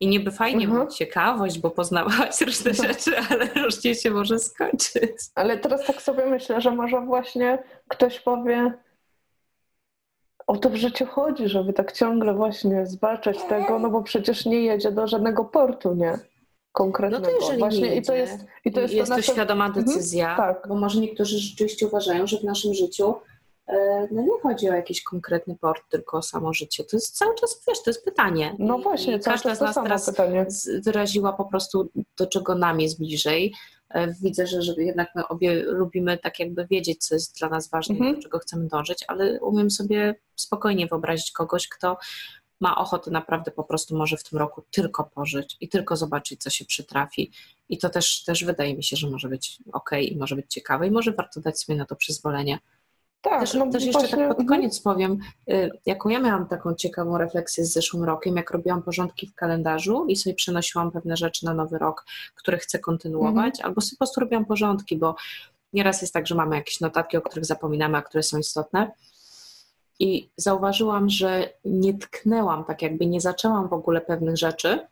I 0.00 0.06
niby 0.06 0.30
fajnie 0.30 0.64
mhm. 0.64 0.90
ciekawość, 0.90 1.58
bo 1.58 1.70
poznawałaś 1.70 2.40
różne 2.46 2.70
mhm. 2.70 2.88
rzeczy, 2.88 3.18
ale 3.30 3.46
różnie 3.64 3.94
się 3.94 4.10
może 4.10 4.38
skończyć. 4.38 5.16
Ale 5.34 5.58
teraz 5.58 5.86
tak 5.86 6.02
sobie 6.02 6.26
myślę, 6.26 6.60
że 6.60 6.70
może 6.70 7.00
właśnie 7.00 7.62
ktoś 7.88 8.20
powie, 8.20 8.72
o 10.46 10.56
to 10.56 10.70
w 10.70 10.76
życiu 10.76 11.06
chodzi, 11.06 11.48
żeby 11.48 11.72
tak 11.72 11.92
ciągle 11.92 12.34
właśnie 12.34 12.86
zwalczać 12.86 13.42
tego, 13.48 13.78
no 13.78 13.90
bo 13.90 14.02
przecież 14.02 14.46
nie 14.46 14.60
jedzie 14.60 14.92
do 14.92 15.06
żadnego 15.06 15.44
portu, 15.44 15.94
nie? 15.94 16.18
Konkretnego. 16.74 17.26
No 17.26 17.30
to 17.30 17.40
jeżeli 17.40 17.58
Właśnie 17.58 17.90
nie 17.90 17.96
i 17.96 18.02
to 18.02 18.14
jest, 18.14 18.44
i 18.64 18.72
to 18.72 18.80
jest, 18.80 18.94
jest 18.94 19.10
to, 19.10 19.16
nasze... 19.16 19.32
świadoma 19.32 19.66
mhm, 19.66 19.84
decyzja, 19.84 20.30
mhm, 20.30 20.54
tak. 20.54 20.68
bo 20.68 20.74
może 20.74 21.00
niektórzy 21.00 21.38
rzeczywiście 21.38 21.86
uważają, 21.86 22.26
że 22.26 22.38
w 22.38 22.44
naszym 22.44 22.74
życiu 22.74 23.14
e, 23.66 24.08
no 24.10 24.22
nie 24.22 24.40
chodzi 24.42 24.70
o 24.70 24.72
jakiś 24.72 25.02
konkretny 25.02 25.56
port, 25.60 25.82
tylko 25.90 26.18
o 26.18 26.22
samo 26.22 26.54
życie. 26.54 26.84
To 26.84 26.96
jest 26.96 27.16
cały 27.16 27.34
czas, 27.34 27.62
wiesz, 27.68 27.82
to 27.82 27.90
jest 27.90 28.04
pytanie. 28.04 28.56
No 28.58 28.78
właśnie, 28.78 29.16
I 29.16 29.20
każda 29.20 29.54
z 29.54 29.60
nas 29.60 29.74
teraz 29.74 30.06
pytanie. 30.06 30.46
wyraziła 30.84 31.32
po 31.32 31.44
prostu, 31.44 31.88
do 32.18 32.26
czego 32.26 32.54
nam 32.54 32.80
jest 32.80 32.98
bliżej. 32.98 33.54
E, 33.90 34.14
widzę, 34.22 34.46
że, 34.46 34.62
że 34.62 34.74
jednak 34.76 35.08
my 35.14 35.28
obie 35.28 35.62
lubimy 35.62 36.18
tak 36.18 36.38
jakby 36.40 36.66
wiedzieć, 36.66 37.06
co 37.06 37.14
jest 37.14 37.38
dla 37.38 37.48
nas 37.48 37.70
ważne, 37.70 37.94
mhm. 37.94 38.14
do 38.14 38.22
czego 38.22 38.38
chcemy 38.38 38.68
dążyć, 38.68 39.04
ale 39.08 39.40
umiem 39.40 39.70
sobie 39.70 40.14
spokojnie 40.36 40.86
wyobrazić 40.86 41.32
kogoś, 41.32 41.68
kto 41.68 41.96
ma 42.64 42.76
ochotę 42.76 43.10
naprawdę 43.10 43.50
po 43.50 43.64
prostu 43.64 43.96
może 43.96 44.16
w 44.16 44.24
tym 44.24 44.38
roku 44.38 44.62
tylko 44.70 45.04
pożyć 45.04 45.56
i 45.60 45.68
tylko 45.68 45.96
zobaczyć, 45.96 46.42
co 46.42 46.50
się 46.50 46.64
przytrafi. 46.64 47.30
I 47.68 47.78
to 47.78 47.90
też, 47.90 48.24
też 48.24 48.44
wydaje 48.44 48.76
mi 48.76 48.84
się, 48.84 48.96
że 48.96 49.10
może 49.10 49.28
być 49.28 49.58
ok 49.72 49.90
i 50.00 50.16
może 50.16 50.36
być 50.36 50.46
ciekawe 50.48 50.86
i 50.86 50.90
może 50.90 51.12
warto 51.12 51.40
dać 51.40 51.60
sobie 51.60 51.78
na 51.78 51.84
to 51.86 51.96
przyzwolenie. 51.96 52.58
Tak, 53.22 53.40
też, 53.40 53.54
no 53.54 53.70
też 53.70 53.84
jeszcze 53.84 54.00
tak 54.00 54.10
właśnie... 54.10 54.28
tak 54.28 54.36
pod 54.36 54.46
koniec 54.48 54.80
powiem, 54.80 55.18
y, 55.50 55.70
jaką 55.86 56.08
ja 56.08 56.20
miałam 56.20 56.46
taką 56.48 56.74
ciekawą 56.74 57.18
refleksję 57.18 57.64
z 57.64 57.72
zeszłym 57.72 58.04
rokiem, 58.04 58.36
jak 58.36 58.50
robiłam 58.50 58.82
porządki 58.82 59.26
w 59.26 59.34
kalendarzu 59.34 60.06
i 60.08 60.16
sobie 60.16 60.34
przenosiłam 60.34 60.90
pewne 60.90 61.16
rzeczy 61.16 61.44
na 61.44 61.54
nowy 61.54 61.78
rok, 61.78 62.04
które 62.34 62.58
chcę 62.58 62.78
kontynuować, 62.78 63.54
mhm. 63.54 63.66
albo 63.66 63.80
sobie 63.80 63.96
po 63.96 63.98
prostu 63.98 64.20
robiłam 64.20 64.44
porządki, 64.44 64.96
bo 64.96 65.16
nieraz 65.72 66.02
jest 66.02 66.14
tak, 66.14 66.26
że 66.26 66.34
mamy 66.34 66.56
jakieś 66.56 66.80
notatki, 66.80 67.16
o 67.16 67.22
których 67.22 67.44
zapominamy, 67.44 67.98
a 67.98 68.02
które 68.02 68.22
są 68.22 68.38
istotne 68.38 68.90
i 69.98 70.30
zauważyłam, 70.36 71.08
że 71.08 71.52
nie 71.64 71.98
tknęłam, 71.98 72.64
tak 72.64 72.82
jakby 72.82 73.06
nie 73.06 73.20
zaczęłam 73.20 73.68
w 73.68 73.72
ogóle 73.72 74.00
pewnych 74.00 74.36
rzeczy, 74.36 74.86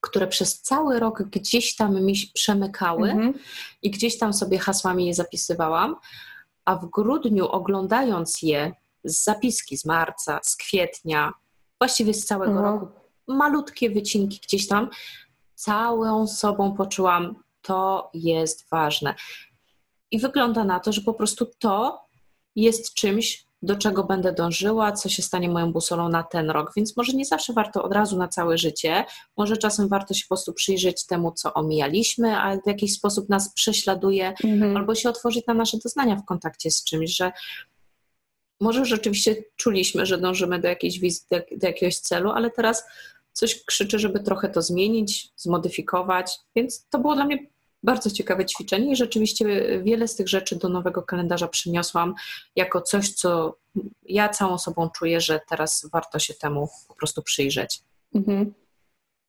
które 0.00 0.26
przez 0.26 0.62
cały 0.62 1.00
rok 1.00 1.22
gdzieś 1.22 1.76
tam 1.76 2.02
mi 2.02 2.14
przemykały 2.34 3.10
mhm. 3.10 3.34
i 3.82 3.90
gdzieś 3.90 4.18
tam 4.18 4.32
sobie 4.32 4.58
hasłami 4.58 5.06
je 5.06 5.14
zapisywałam, 5.14 5.96
a 6.64 6.76
w 6.76 6.90
grudniu 6.90 7.48
oglądając 7.48 8.42
je 8.42 8.72
z 9.04 9.24
zapiski 9.24 9.78
z 9.78 9.84
marca, 9.84 10.40
z 10.42 10.56
kwietnia, 10.56 11.32
właściwie 11.80 12.14
z 12.14 12.26
całego 12.26 12.52
mhm. 12.52 12.80
roku, 12.80 13.00
malutkie 13.28 13.90
wycinki 13.90 14.40
gdzieś 14.42 14.68
tam, 14.68 14.90
całą 15.54 16.26
sobą 16.26 16.74
poczułam, 16.74 17.42
to 17.62 18.10
jest 18.14 18.70
ważne. 18.70 19.14
I 20.10 20.18
wygląda 20.18 20.64
na 20.64 20.80
to, 20.80 20.92
że 20.92 21.00
po 21.00 21.14
prostu 21.14 21.46
to 21.58 22.04
jest 22.56 22.94
czymś, 22.94 23.46
do 23.64 23.76
czego 23.76 24.04
będę 24.04 24.32
dążyła, 24.32 24.92
co 24.92 25.08
się 25.08 25.22
stanie 25.22 25.48
moją 25.48 25.72
busolą 25.72 26.08
na 26.08 26.22
ten 26.22 26.50
rok. 26.50 26.72
Więc 26.76 26.96
może 26.96 27.12
nie 27.12 27.24
zawsze 27.24 27.52
warto 27.52 27.82
od 27.82 27.92
razu 27.92 28.16
na 28.16 28.28
całe 28.28 28.58
życie, 28.58 29.04
może 29.36 29.56
czasem 29.56 29.88
warto 29.88 30.14
się 30.14 30.22
po 30.22 30.28
prostu 30.28 30.52
przyjrzeć 30.52 31.06
temu, 31.06 31.32
co 31.32 31.54
omijaliśmy, 31.54 32.36
a 32.36 32.56
w 32.56 32.66
jakiś 32.66 32.94
sposób 32.94 33.28
nas 33.28 33.54
prześladuje, 33.54 34.34
mhm. 34.44 34.76
albo 34.76 34.94
się 34.94 35.08
otworzyć 35.08 35.46
na 35.46 35.54
nasze 35.54 35.78
doznania 35.78 36.16
w 36.16 36.24
kontakcie 36.24 36.70
z 36.70 36.84
czymś, 36.84 37.16
że 37.16 37.32
może 38.60 38.84
rzeczywiście 38.84 39.36
czuliśmy, 39.56 40.06
że 40.06 40.18
dążymy 40.18 40.58
do 40.58 40.68
jakiejś 40.68 40.98
wizji, 40.98 41.26
do, 41.30 41.38
do 41.56 41.66
jakiegoś 41.66 41.98
celu, 41.98 42.30
ale 42.30 42.50
teraz 42.50 42.84
coś 43.32 43.64
krzyczy, 43.64 43.98
żeby 43.98 44.20
trochę 44.20 44.48
to 44.48 44.62
zmienić, 44.62 45.32
zmodyfikować, 45.36 46.38
więc 46.56 46.86
to 46.88 46.98
było 46.98 47.14
dla 47.14 47.24
mnie 47.24 47.38
bardzo 47.84 48.10
ciekawe 48.10 48.46
ćwiczenie 48.46 48.92
i 48.92 48.96
rzeczywiście 48.96 49.44
wiele 49.82 50.08
z 50.08 50.16
tych 50.16 50.28
rzeczy 50.28 50.56
do 50.56 50.68
nowego 50.68 51.02
kalendarza 51.02 51.48
przyniosłam 51.48 52.14
jako 52.56 52.80
coś, 52.80 53.10
co 53.10 53.56
ja 54.02 54.28
całą 54.28 54.58
sobą 54.58 54.90
czuję, 54.90 55.20
że 55.20 55.40
teraz 55.48 55.88
warto 55.92 56.18
się 56.18 56.34
temu 56.34 56.68
po 56.88 56.94
prostu 56.94 57.22
przyjrzeć. 57.22 57.82
Mhm. 58.14 58.54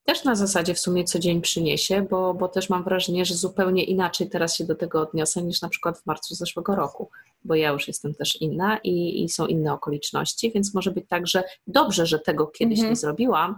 Też 0.05 0.23
na 0.23 0.35
zasadzie 0.35 0.73
w 0.73 0.79
sumie 0.79 1.03
co 1.03 1.19
dzień 1.19 1.41
przyniesie, 1.41 2.01
bo, 2.09 2.33
bo 2.33 2.47
też 2.47 2.69
mam 2.69 2.83
wrażenie, 2.83 3.25
że 3.25 3.35
zupełnie 3.35 3.83
inaczej 3.83 4.29
teraz 4.29 4.55
się 4.55 4.65
do 4.65 4.75
tego 4.75 5.01
odniosę 5.01 5.41
niż 5.43 5.61
na 5.61 5.69
przykład 5.69 5.99
w 5.99 6.05
marcu 6.05 6.35
zeszłego 6.35 6.75
roku, 6.75 7.09
bo 7.43 7.55
ja 7.55 7.69
już 7.69 7.87
jestem 7.87 8.15
też 8.15 8.41
inna 8.41 8.77
i, 8.83 9.23
i 9.23 9.29
są 9.29 9.47
inne 9.47 9.73
okoliczności, 9.73 10.51
więc 10.51 10.73
może 10.73 10.91
być 10.91 11.05
tak, 11.09 11.27
że 11.27 11.43
dobrze, 11.67 12.05
że 12.05 12.19
tego 12.19 12.47
kiedyś 12.47 12.77
mhm. 12.79 12.89
nie 12.89 12.95
zrobiłam, 12.95 13.55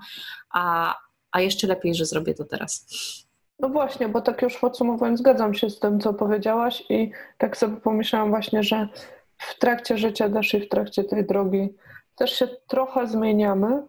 a, 0.50 0.96
a 1.32 1.42
jeszcze 1.42 1.68
lepiej, 1.68 1.96
że 1.96 2.06
zrobię 2.06 2.34
to 2.34 2.46
teraz. 2.46 2.86
No 3.60 3.70
właśnie, 3.70 4.10
bo 4.10 4.22
tak 4.22 4.42
już 4.42 4.58
podsumowując, 4.58 5.20
zgadzam 5.20 5.54
się 5.54 5.70
z 5.70 5.80
tym, 5.80 6.00
co 6.00 6.14
powiedziałaś 6.14 6.84
i 6.90 7.12
tak 7.38 7.58
sobie 7.58 7.78
pomyślałam 7.78 8.30
właśnie, 8.30 8.64
że 8.64 8.88
w 9.38 9.60
trakcie 9.60 9.98
życia 9.98 10.30
też 10.30 10.54
i 10.54 10.60
w 10.60 10.70
trakcie 10.70 11.04
tej 11.04 11.26
drogi 11.26 11.76
też 12.16 12.32
się 12.32 12.48
trochę 12.68 13.08
zmieniamy, 13.08 13.84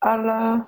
ale 0.00 0.60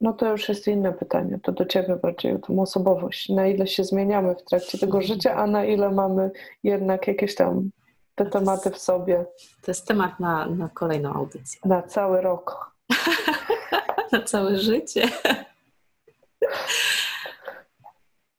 no 0.00 0.12
to 0.12 0.30
już 0.30 0.48
jest 0.48 0.68
inne 0.68 0.92
pytanie. 0.92 1.38
To 1.42 1.52
do 1.52 1.64
ciebie 1.64 1.96
bardziej 1.96 2.32
o 2.32 2.38
tą 2.38 2.62
osobowość. 2.62 3.28
Na 3.28 3.46
ile 3.46 3.66
się 3.66 3.84
zmieniamy 3.84 4.34
w 4.34 4.44
trakcie 4.44 4.78
tego 4.78 5.02
życia, 5.02 5.34
a 5.34 5.46
na 5.46 5.64
ile 5.64 5.90
mamy 5.90 6.30
jednak 6.62 7.08
jakieś 7.08 7.34
tam 7.34 7.70
te 8.14 8.26
tematy 8.26 8.70
w 8.70 8.78
sobie. 8.78 9.24
To 9.62 9.70
jest 9.70 9.88
temat 9.88 10.20
na, 10.20 10.46
na 10.46 10.68
kolejną 10.68 11.12
audycję. 11.12 11.60
Na 11.64 11.82
cały 11.82 12.20
rok. 12.20 12.74
na 14.12 14.22
całe 14.22 14.58
życie. 14.58 15.08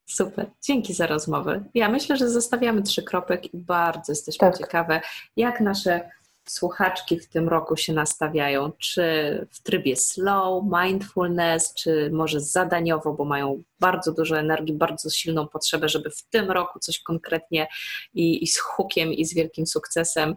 Super, 0.05 0.45
dzięki 0.61 0.93
za 0.93 1.07
rozmowę. 1.07 1.63
Ja 1.73 1.89
myślę, 1.89 2.17
że 2.17 2.29
zostawiamy 2.29 2.83
trzy 2.83 3.03
kropek 3.03 3.53
i 3.53 3.57
bardzo 3.57 4.11
jesteśmy 4.11 4.47
tak. 4.47 4.57
ciekawe, 4.57 5.01
jak 5.37 5.61
nasze 5.61 6.09
słuchaczki 6.47 7.19
w 7.19 7.27
tym 7.27 7.49
roku 7.49 7.77
się 7.77 7.93
nastawiają? 7.93 8.71
Czy 8.77 9.03
w 9.51 9.61
trybie 9.63 9.95
slow, 9.95 10.63
mindfulness, 10.83 11.73
czy 11.73 12.09
może 12.13 12.39
zadaniowo, 12.39 13.13
bo 13.13 13.25
mają 13.25 13.63
bardzo 13.79 14.11
dużo 14.11 14.39
energii, 14.39 14.73
bardzo 14.73 15.09
silną 15.09 15.47
potrzebę, 15.47 15.89
żeby 15.89 16.09
w 16.09 16.23
tym 16.23 16.51
roku 16.51 16.79
coś 16.79 16.99
konkretnie 16.99 17.67
i, 18.13 18.43
i 18.43 18.47
z 18.47 18.59
hukiem, 18.59 19.13
i 19.13 19.25
z 19.25 19.33
wielkim 19.33 19.67
sukcesem, 19.67 20.35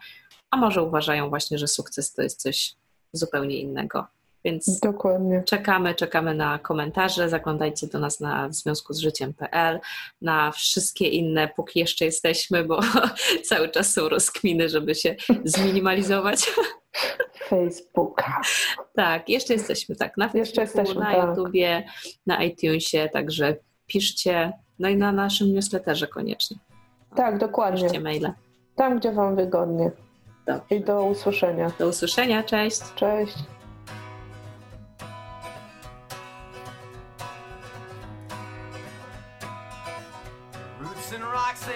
a 0.51 0.57
może 0.57 0.83
uważają 0.83 1.29
właśnie, 1.29 1.59
że 1.59 1.69
sukces 1.69 2.13
to 2.13 2.23
jest 2.23 2.43
coś 2.43 2.75
zupełnie 3.13 3.61
innego. 3.61 4.07
Więc 4.45 4.81
Dokładnie. 4.81 5.43
czekamy, 5.47 5.95
czekamy 5.95 6.35
na 6.35 6.59
komentarze. 6.59 7.29
Zaglądajcie 7.29 7.87
do 7.87 7.99
nas 7.99 8.21
na 8.21 8.49
w 8.49 8.55
związku 8.55 8.93
z 8.93 8.99
życiem.pl, 8.99 9.81
na 10.23 10.53
wszystkie 10.53 11.09
inne, 11.09 11.49
póki 11.57 11.81
jeszcze 11.81 12.05
jesteśmy, 12.05 12.65
bo 12.65 12.81
cały 13.49 13.69
czas 13.69 13.93
są 13.93 14.09
rozkminy, 14.09 14.69
żeby 14.69 14.95
się 14.95 15.17
zminimalizować. 15.45 16.51
Facebooka. 17.49 18.41
Tak, 18.95 19.29
jeszcze 19.29 19.53
jesteśmy, 19.53 19.97
tak, 19.97 20.17
na 20.17 20.29
Facebooku, 20.29 20.39
jeszcze 20.41 20.61
jesteśmy, 20.61 21.01
na 21.01 21.15
tak. 21.15 21.29
YouTubie, 21.29 21.85
na 22.27 22.45
iTunesie, 22.45 23.09
także 23.13 23.57
piszcie, 23.87 24.53
no 24.79 24.89
i 24.89 24.97
na 24.97 25.13
naszym 25.13 25.53
newsletterze 25.53 26.07
koniecznie. 26.07 26.57
Tak, 27.17 27.39
dokładnie. 27.39 27.83
Piszcie 27.83 28.01
maile. 28.01 28.33
Tam, 28.77 28.99
gdzie 28.99 29.13
Wam 29.13 29.37
wygodnie. 29.37 29.91
Dobrze. 30.47 30.77
I 30.77 30.81
do 30.81 31.05
usłyszenia. 31.05 31.73
Do 31.79 31.89
usłyszenia, 31.89 32.43
cześć. 32.43 32.81
Cześć. 32.95 33.35